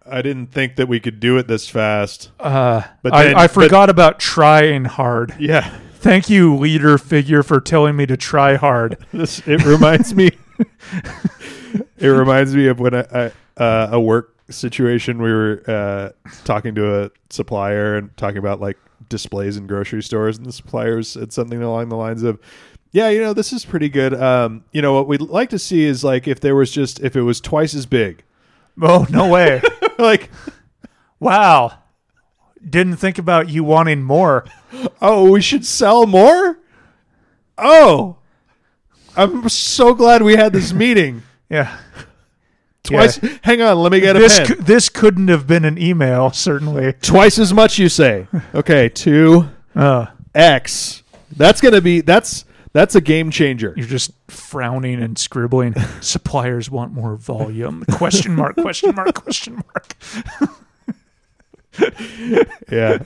[0.05, 2.31] I didn't think that we could do it this fast.
[2.39, 7.41] uh But I, then- I but- forgot about trying hard Yeah, thank you leader figure
[7.41, 10.29] for telling me to try hard this it reminds me.
[11.97, 13.05] it reminds me of when I,
[13.57, 16.09] I uh, a work situation we were uh,
[16.43, 18.77] talking to a supplier and talking about like
[19.09, 22.39] displays in grocery stores, and the supplier said something along the lines of.
[22.91, 24.13] Yeah, you know, this is pretty good.
[24.13, 27.15] Um, you know, what we'd like to see is like if there was just if
[27.15, 28.23] it was twice as big.
[28.81, 29.61] oh no way
[29.97, 30.29] like,
[31.19, 31.82] wow
[32.69, 34.45] didn't think about you wanting more
[35.01, 36.57] oh, we should sell more?
[37.57, 38.17] Oh.
[39.15, 41.21] I'm so glad we had this meeting.
[41.49, 41.77] yeah
[42.83, 43.17] Twice.
[43.43, 44.47] Hang on, let me get a this pen.
[44.47, 46.91] cou- this couldn't have been an email, certainly.
[47.01, 48.27] Twice as much, you say?
[48.53, 51.01] Okay, two Uh, X.
[51.35, 52.43] That's gonna be that's
[52.73, 53.73] that's a game changer.
[53.77, 55.75] you're just frowning and scribbling.
[56.01, 57.85] Suppliers want more volume.
[57.91, 58.55] Question mark?
[58.57, 59.13] Question mark?
[59.15, 59.95] Question mark?
[62.71, 63.03] Yeah.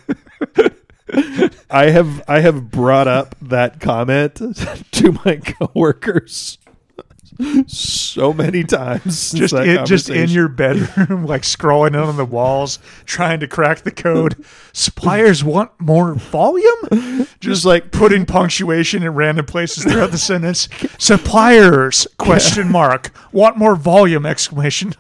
[1.69, 4.35] I have I have brought up that comment
[4.91, 6.57] to my coworkers
[7.67, 9.31] so many times.
[9.31, 13.91] Just in, just in your bedroom, like scrolling on the walls, trying to crack the
[13.91, 14.43] code.
[14.73, 17.27] Suppliers want more volume.
[17.39, 20.67] Just like putting punctuation in random places throughout the sentence.
[20.97, 22.07] Suppliers?
[22.17, 23.11] Question mark.
[23.31, 24.25] Want more volume?
[24.25, 24.93] Exclamation.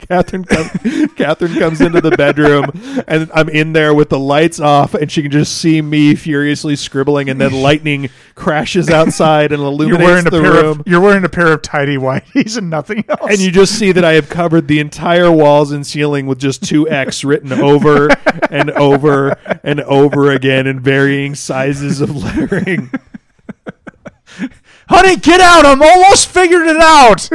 [0.08, 0.70] Catherine comes,
[1.16, 2.66] Catherine comes into the bedroom,
[3.06, 6.74] and I'm in there with the lights off, and she can just see me furiously
[6.76, 10.80] scribbling, and then lightning crashes outside and You're illuminates wearing a the pair room.
[10.80, 13.30] of you're wearing a pair of tidy whities and nothing else.
[13.30, 16.64] and you just see that I have covered the entire walls and ceiling with just
[16.64, 18.08] two X written over
[18.50, 22.90] and over and over again in varying sizes of lettering.
[24.88, 25.64] Honey, get out!
[25.66, 27.28] I'm almost figured it out.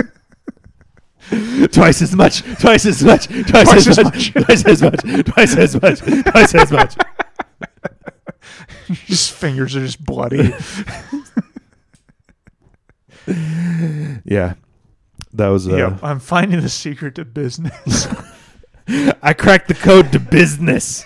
[1.71, 5.99] Twice as much, twice as much, twice, as, much, twice as much, twice as much,
[5.99, 6.95] twice as much.
[8.87, 10.53] His fingers are just bloody.
[14.25, 14.55] Yeah.
[15.33, 18.07] That was uh, yep, I'm finding the secret to business.
[19.21, 21.05] I cracked the code to business.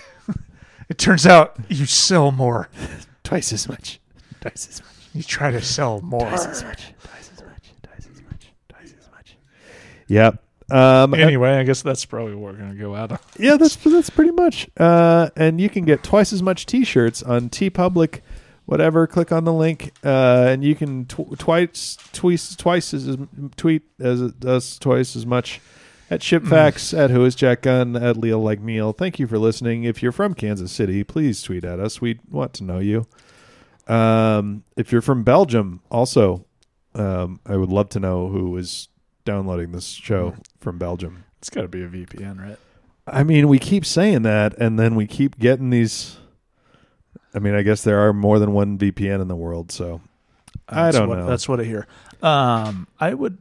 [0.88, 2.68] it turns out you sell more.
[3.24, 4.00] Twice as much.
[4.40, 4.90] Twice as much.
[5.14, 6.28] You try to sell more.
[6.28, 6.92] Twice as much.
[7.02, 7.72] Twice as much.
[7.82, 8.52] Twice as much.
[8.68, 9.36] Twice as much.
[10.10, 10.42] Yep.
[10.70, 13.18] Um, Anyway, I guess that's probably what we're gonna go out on.
[13.38, 14.68] yeah, that's that's pretty much.
[14.76, 18.20] Uh, and you can get twice as much T-shirts on TeePublic,
[18.66, 19.06] whatever.
[19.06, 23.16] Click on the link, uh, and you can tw- twice twice twice as
[23.56, 25.60] tweet as it does twice as much
[26.08, 28.92] at Shipfax at Who is Jack Gunn at Leo Like Meal.
[28.92, 29.84] Thank you for listening.
[29.84, 32.00] If you're from Kansas City, please tweet at us.
[32.00, 33.06] We want to know you.
[33.88, 36.44] Um, if you're from Belgium, also,
[36.94, 38.88] um, I would love to know who is
[39.24, 41.24] downloading this show from Belgium.
[41.38, 42.58] It's got to be a VPN, right?
[43.06, 46.18] I mean, we keep saying that, and then we keep getting these.
[47.34, 50.00] I mean, I guess there are more than one VPN in the world, so
[50.68, 51.26] I That's don't what, know.
[51.26, 51.86] That's what I hear.
[52.22, 53.38] Um, I would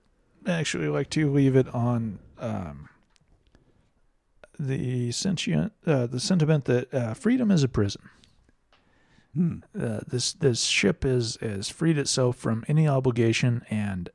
[0.48, 2.90] actually like to leave it on um,
[4.58, 8.02] the sentient, uh, the sentiment that uh, freedom is a prison.
[9.36, 9.58] Hmm.
[9.80, 14.10] Uh, this this ship is is freed itself from any obligation, and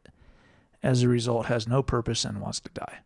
[0.85, 2.99] as a result, has no purpose and wants to die,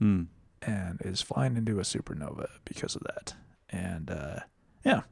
[0.00, 0.22] Hmm.
[0.62, 3.34] and is flying into a supernova because of that.
[3.70, 4.40] And uh,
[4.84, 5.02] yeah,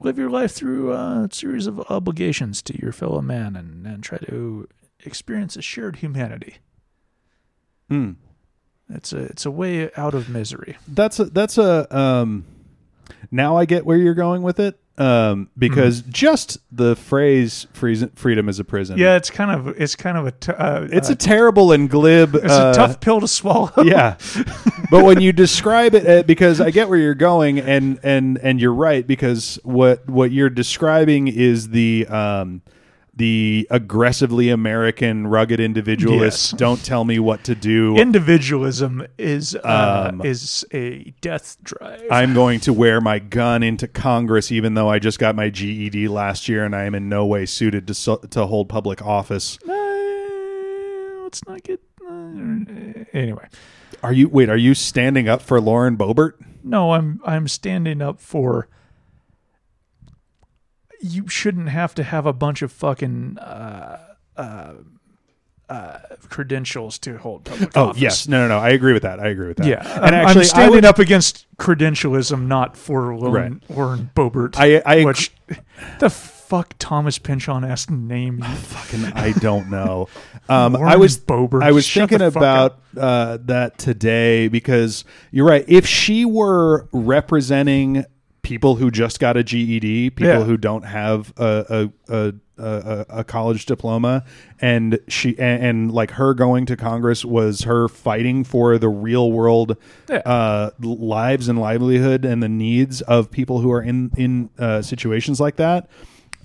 [0.00, 4.18] live your life through a series of obligations to your fellow man, and and try
[4.18, 4.66] to
[5.04, 6.56] experience a shared humanity.
[7.88, 8.12] Hmm.
[8.88, 10.76] It's a it's a way out of misery.
[10.88, 12.44] That's a that's a um.
[13.30, 18.58] Now I get where you're going with it, um, because just the phrase "freedom is
[18.60, 21.16] a prison." Yeah, it's kind of it's kind of a t- uh, it's uh, a
[21.16, 22.34] terrible and glib.
[22.34, 23.72] it's uh, a tough pill to swallow.
[23.84, 24.16] yeah
[24.90, 28.60] but when you describe it uh, because i get where you're going and and and
[28.60, 32.62] you're right because what what you're describing is the um
[33.20, 36.52] the aggressively american rugged individualists.
[36.52, 36.58] Yes.
[36.58, 42.02] don't tell me what to do Individualism is uh, Um, is a death drive.
[42.10, 46.08] i'm going to wear my gun into congress even though i just got my ged
[46.08, 49.58] last year and i am in no way suited to so, to hold public office
[49.68, 51.80] Uh, let's not get
[53.12, 53.46] Anyway,
[54.02, 54.48] Are you wait?
[54.50, 56.32] Are you standing up for Lauren Boebert?
[56.64, 58.68] no, I'm I'm standing up for.
[61.00, 63.98] You shouldn't have to have a bunch of fucking uh,
[64.36, 64.72] uh,
[65.70, 65.98] uh,
[66.28, 68.02] credentials to hold public Oh office.
[68.02, 68.58] yes, no, no, no.
[68.58, 69.20] I agree with that.
[69.20, 69.66] I agree with that.
[69.66, 74.56] Yeah, and I'm, actually, I'm standing would, up against credentialism, not for Lauren, Lauren Boebert.
[74.58, 75.32] I, I which
[76.00, 80.08] the fuck Thomas Pynchon asked name fucking, I don't know.
[80.48, 81.62] Um, I was Boebert.
[81.62, 85.64] I was Shut thinking about uh, that today because you're right.
[85.68, 88.04] If she were representing
[88.42, 90.44] people who just got a GED, people Yeah.
[90.44, 94.24] who don't have a a, a a a college diploma,
[94.60, 99.32] and she and, and like her going to Congress was her fighting for the real
[99.32, 99.76] world
[100.08, 100.18] Yeah.
[100.18, 105.40] uh, lives and livelihood and the needs of people who are in in uh, situations
[105.40, 105.88] like that.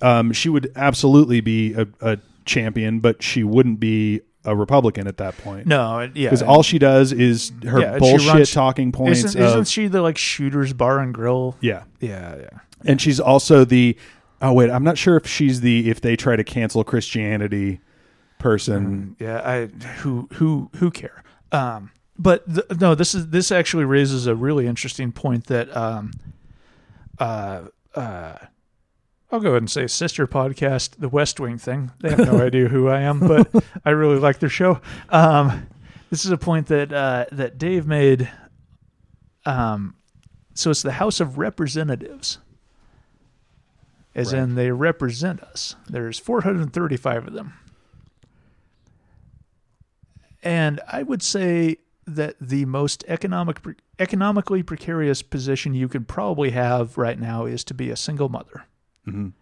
[0.02, 5.16] Um, she would absolutely be a, a champion, but she wouldn't be a Republican at
[5.18, 5.66] that point.
[5.66, 9.24] No, yeah, because all she does is her Yeah, bullshit runs- talking points.
[9.24, 11.56] isn't, of, isn't she the like shooters bar and grill?
[11.60, 12.48] yeah, Yeah, yeah.
[12.84, 13.96] and she's also the.
[14.42, 17.80] Oh wait, I'm not sure if she's the if they try to cancel Christianity
[18.38, 19.16] person.
[19.18, 19.66] Yeah, I
[20.00, 21.22] who who who care.
[21.52, 26.12] Um, but th- no, this is this actually raises a really interesting point that um,
[27.18, 27.62] uh,
[27.94, 28.34] uh,
[29.36, 31.90] I'll go ahead and say sister podcast, the West Wing thing.
[32.00, 33.52] They have no idea who I am, but
[33.84, 34.80] I really like their show.
[35.10, 35.66] Um,
[36.08, 38.30] this is a point that uh, that Dave made.
[39.44, 39.94] Um,
[40.54, 42.38] so it's the House of Representatives,
[44.14, 44.42] as Right.
[44.42, 45.76] in they represent us.
[45.86, 47.52] There's 435 of them.
[50.42, 51.76] And I would say
[52.06, 53.60] that the most economic
[53.98, 58.64] economically precarious position you could probably have right now is to be a single mother.
[59.06, 59.32] Mhm.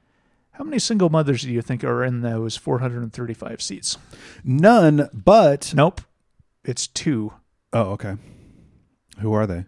[0.52, 3.98] How many single mothers do you think are in those 435 seats?
[4.44, 6.00] None, but Nope.
[6.64, 7.32] It's two.
[7.72, 8.16] oh okay.
[9.20, 9.64] Who are they?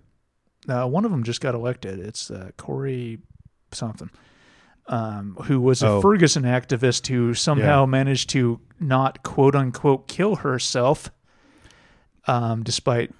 [0.68, 1.98] Uh, one of them just got elected.
[1.98, 3.18] It's uh, Cori
[3.72, 4.10] something,
[4.88, 6.00] um, who was a Oh.
[6.00, 11.10] Ferguson activist who somehow managed to not quote unquote kill herself,
[12.26, 13.12] um, despite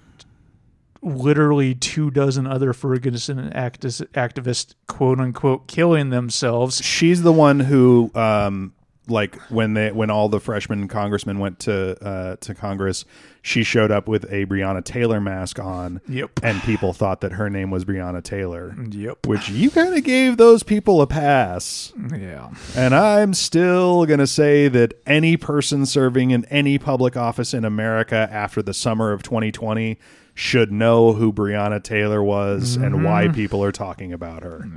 [1.01, 6.81] literally two dozen other Ferguson actis- activists quote unquote killing themselves.
[6.83, 8.73] She's the one who, um,
[9.09, 13.05] like when they when all the freshman congressmen went to uh, to Congress,
[13.41, 16.41] she showed up with a Breonna Taylor mask on, Yep.
[16.43, 19.25] and people thought that her name was Breonna Taylor, Yep.
[19.27, 21.93] which you kind of gave those people a pass.
[22.13, 22.49] Yeah.
[22.75, 27.63] And I'm still going to say that any person serving in any public office in
[27.63, 29.97] America after the summer of 2020
[30.37, 34.69] should know who Breonna Taylor was and why people are talking about her.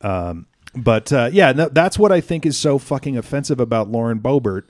[0.00, 4.20] Um, but uh, yeah, no, that's what I think is so fucking offensive about Lauren
[4.20, 4.62] Boebert.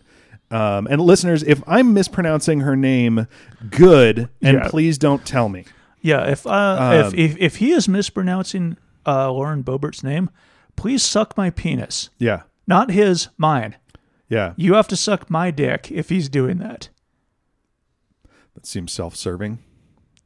[0.50, 3.26] Um, and listeners, if I'm mispronouncing her name,
[3.68, 4.68] good, and Yeah.
[4.68, 5.64] please don't tell me.
[6.00, 10.30] Yeah, if uh, Um, if, if if he is mispronouncing uh, Lauren Boebert's name,
[10.76, 12.08] please suck my penis.
[12.18, 13.76] Yeah, Not his, mine.
[14.30, 16.88] yeah, You have to suck my dick if he's doing that.
[18.54, 19.58] that seems self-serving.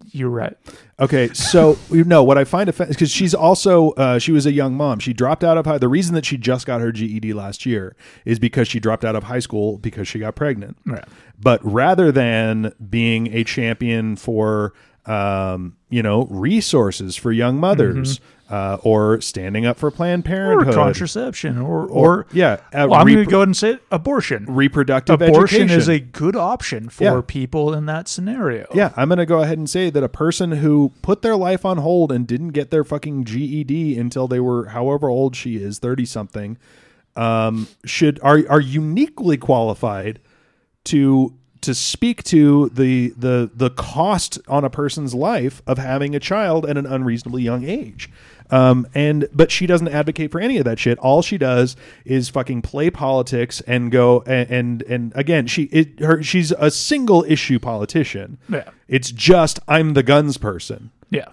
[0.06, 0.56] You're right.
[0.98, 4.52] Okay, so you know what I find offensive because she's also uh, she was a
[4.52, 4.98] young mom.
[4.98, 5.78] She dropped out of high.
[5.78, 7.94] The reason that she just got her GED last year
[8.24, 10.76] is because she dropped out of high school because she got pregnant.
[10.84, 11.04] Right.
[11.38, 14.72] But rather than being a champion for
[15.06, 18.20] um, you know resources for young mothers
[18.50, 20.32] uh, or standing up for Planned Mm-hmm.
[20.32, 23.56] Or Parenthood contraception, or or, or, yeah, uh, well, I'm going to go ahead and
[23.56, 24.44] say it, abortion.
[24.48, 27.20] reproductive Abortion education is a good option for Yeah.
[27.26, 28.66] people in that scenario.
[28.74, 31.64] Yeah, I'm going to go ahead and say that a person who put their life
[31.64, 35.78] on hold and didn't get their fucking GED until they were however old she is,
[35.78, 36.58] 30 something,
[37.16, 40.18] um, should are are uniquely qualified
[40.84, 46.20] to to speak to the the the cost on a person's life of having a
[46.20, 48.10] child at an unreasonably young age.
[48.50, 50.98] Um, and but she doesn't advocate for any of that shit.
[50.98, 56.00] All she does is fucking play politics and go and and, and again she it,
[56.00, 58.38] her she's a single issue politician.
[58.48, 58.70] Yeah.
[58.88, 60.90] It's just I'm the guns person.
[61.10, 61.28] Yeah.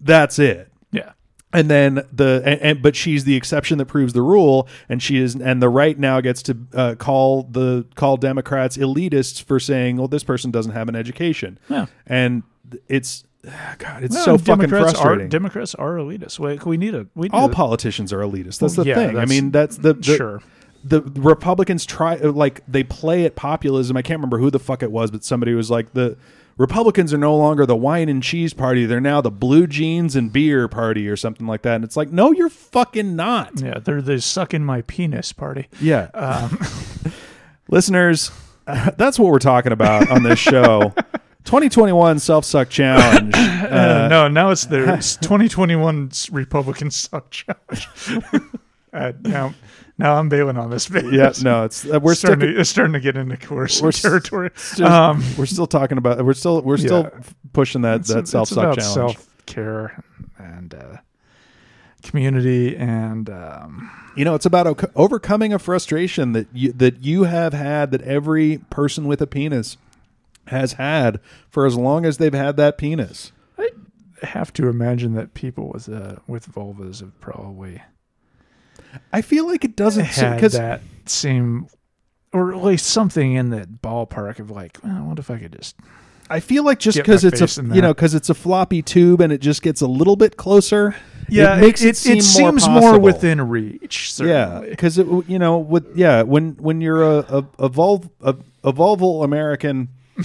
[0.00, 1.12] That's it Yeah.
[1.52, 5.18] and then the and, and but she's the exception that proves the rule and she
[5.18, 9.96] is and the right now gets to uh, call the call democrats elitists for saying
[9.96, 11.86] well this person doesn't have an education Yeah.
[12.06, 12.42] and
[12.88, 13.24] it's
[13.78, 16.38] god it's No, so fucking Democrats frustrating Are, Democrats are elitists.
[16.38, 19.18] We, we need a we need all a- politicians are elitists that's the Yeah, thing
[19.18, 20.42] i mean that's the, the sure.
[20.84, 24.90] the republicans try like they play at populism i can't remember who the fuck it
[24.92, 26.16] was but somebody was like the
[26.56, 30.32] republicans are no longer the wine and cheese party they're now the blue jeans and
[30.32, 34.02] beer party or something like that and it's like no you're fucking not Yeah, they're
[34.02, 35.68] the sucking my penis party.
[35.80, 36.08] Yeah.
[36.14, 36.58] Um,
[37.68, 38.30] Listeners,
[38.96, 40.92] That's what we're talking about on this show.
[41.48, 43.34] 2021 self suck challenge.
[43.68, 44.78] Uh, Uh, no, now it's the
[45.20, 47.88] 2021 Republican suck challenge.
[48.94, 49.52] uh, now,
[49.98, 50.88] now I'm bailing on this.
[50.88, 51.12] Bit.
[51.12, 53.92] Yeah, no, it's uh, we're starting sticking, to, it's starting to get into coercive We're
[53.92, 54.50] territory.
[54.56, 57.20] still, um, we're still talking about we're still we're still Yeah.
[57.52, 58.94] pushing that that self suck about challenge.
[59.16, 60.02] self care
[60.38, 60.96] and uh,
[62.02, 67.24] community and um, You know, it's about o- overcoming a frustration that you, that you
[67.24, 69.76] have had that every person with a penis
[70.48, 73.32] has had for as long as they've had that penis.
[73.58, 73.70] I
[74.22, 77.82] have to imagine that people with uh, with vulvas have probably
[79.12, 81.68] I feel like it doesn't had because that same
[82.32, 85.76] or at least something in that ballpark of like, well, what if I could just
[86.30, 89.32] I feel like just because it's a you know because it's a floppy tube and
[89.32, 90.94] it just gets a little bit closer.
[91.28, 94.14] yeah, it makes it, it, seem seems more, more, within reach.
[94.20, 94.70] Yeah, Certainly.
[94.70, 99.24] because you know, with yeah, when when you're a a, a, vulv, a, a vulval
[99.24, 99.88] American.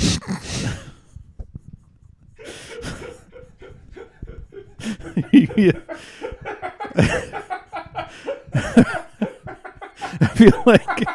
[10.21, 11.07] I feel like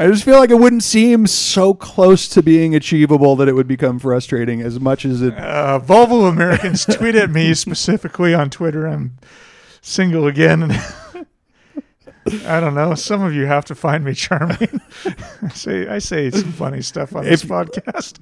[0.00, 3.66] I just feel like it wouldn't seem so close to being achievable that it would
[3.66, 5.34] become frustrating as much as it.
[5.36, 8.86] Uh, Volvo Americans tweet at me specifically on Twitter.
[8.86, 9.16] I'm
[9.80, 10.70] single again,
[12.46, 12.94] I don't know.
[12.94, 14.80] Some of you have to find me charming.
[15.42, 18.18] I say I say some funny stuff on this If- podcast.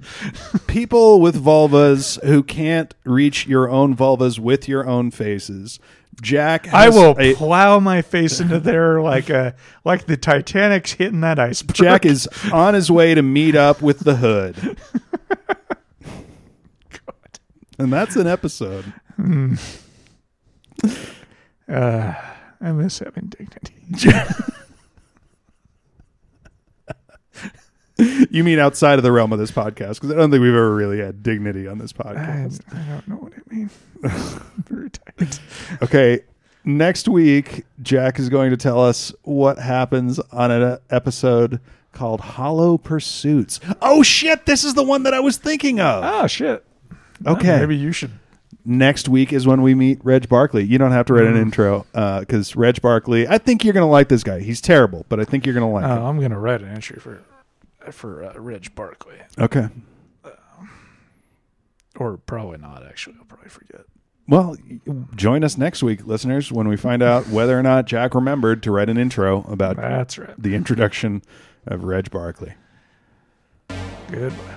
[0.66, 5.78] people with vulvas who can't reach your own vulvas with your own faces.
[6.22, 9.54] Jack, I will a- plow my face into there like a
[9.84, 11.76] like the Titanic's hitting that iceberg.
[11.76, 14.78] Jack is on his way to meet up with the hood,
[17.78, 18.90] and that's an episode.
[21.68, 22.14] Uh,
[22.60, 23.74] I miss having dignity.
[27.98, 29.94] You mean outside of the realm of this podcast?
[29.94, 32.60] Because I don't think we've ever really had dignity on this I, podcast.
[32.74, 33.70] I don't know what I mean.
[34.68, 35.40] Very tight.
[35.80, 36.20] Okay,
[36.64, 41.58] next week Jack is going to tell us what happens on an episode
[41.92, 43.60] called Hollow Pursuits.
[43.80, 44.44] Oh shit!
[44.44, 46.04] This is the one that I was thinking of.
[46.04, 46.64] Oh shit.
[47.26, 47.60] Okay.
[47.60, 48.10] Maybe you should.
[48.68, 50.64] Next week is when we meet Reg Barclay.
[50.64, 51.42] You don't have to write an Mm.
[51.42, 51.86] intro
[52.20, 53.26] because Reg Barclay.
[53.28, 54.40] I think you're going to like this guy.
[54.40, 56.98] He's terrible, but I think you're going to like Oh, I'm gonna write an entry
[56.98, 57.22] for
[57.92, 59.26] for uh, Rich Barclay, him.
[59.38, 59.68] Okay.
[61.98, 62.84] or probably not.
[62.84, 63.82] Actually, I'll probably forget.
[64.28, 64.56] Well,
[65.14, 68.72] join us next week, listeners, when we find out whether or not Jack remembered to
[68.72, 70.34] write an intro about That's right.
[70.36, 71.22] the introduction
[71.64, 72.56] of Reg Barclay.
[74.10, 74.55] Goodbye.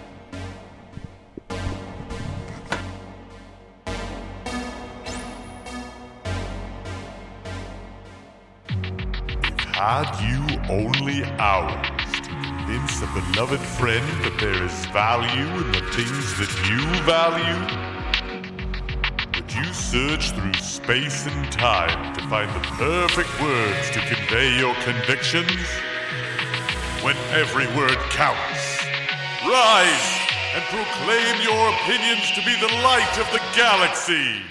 [9.80, 15.80] Had you only hours to convince a beloved friend that there is value in the
[15.96, 17.64] things that you value?
[19.40, 24.76] Would you search through space and time to find the perfect words to convey your
[24.84, 25.64] convictions?
[27.00, 28.84] When every word counts,
[29.48, 30.10] rise
[30.60, 34.44] and proclaim your opinions to be the light of the galaxy!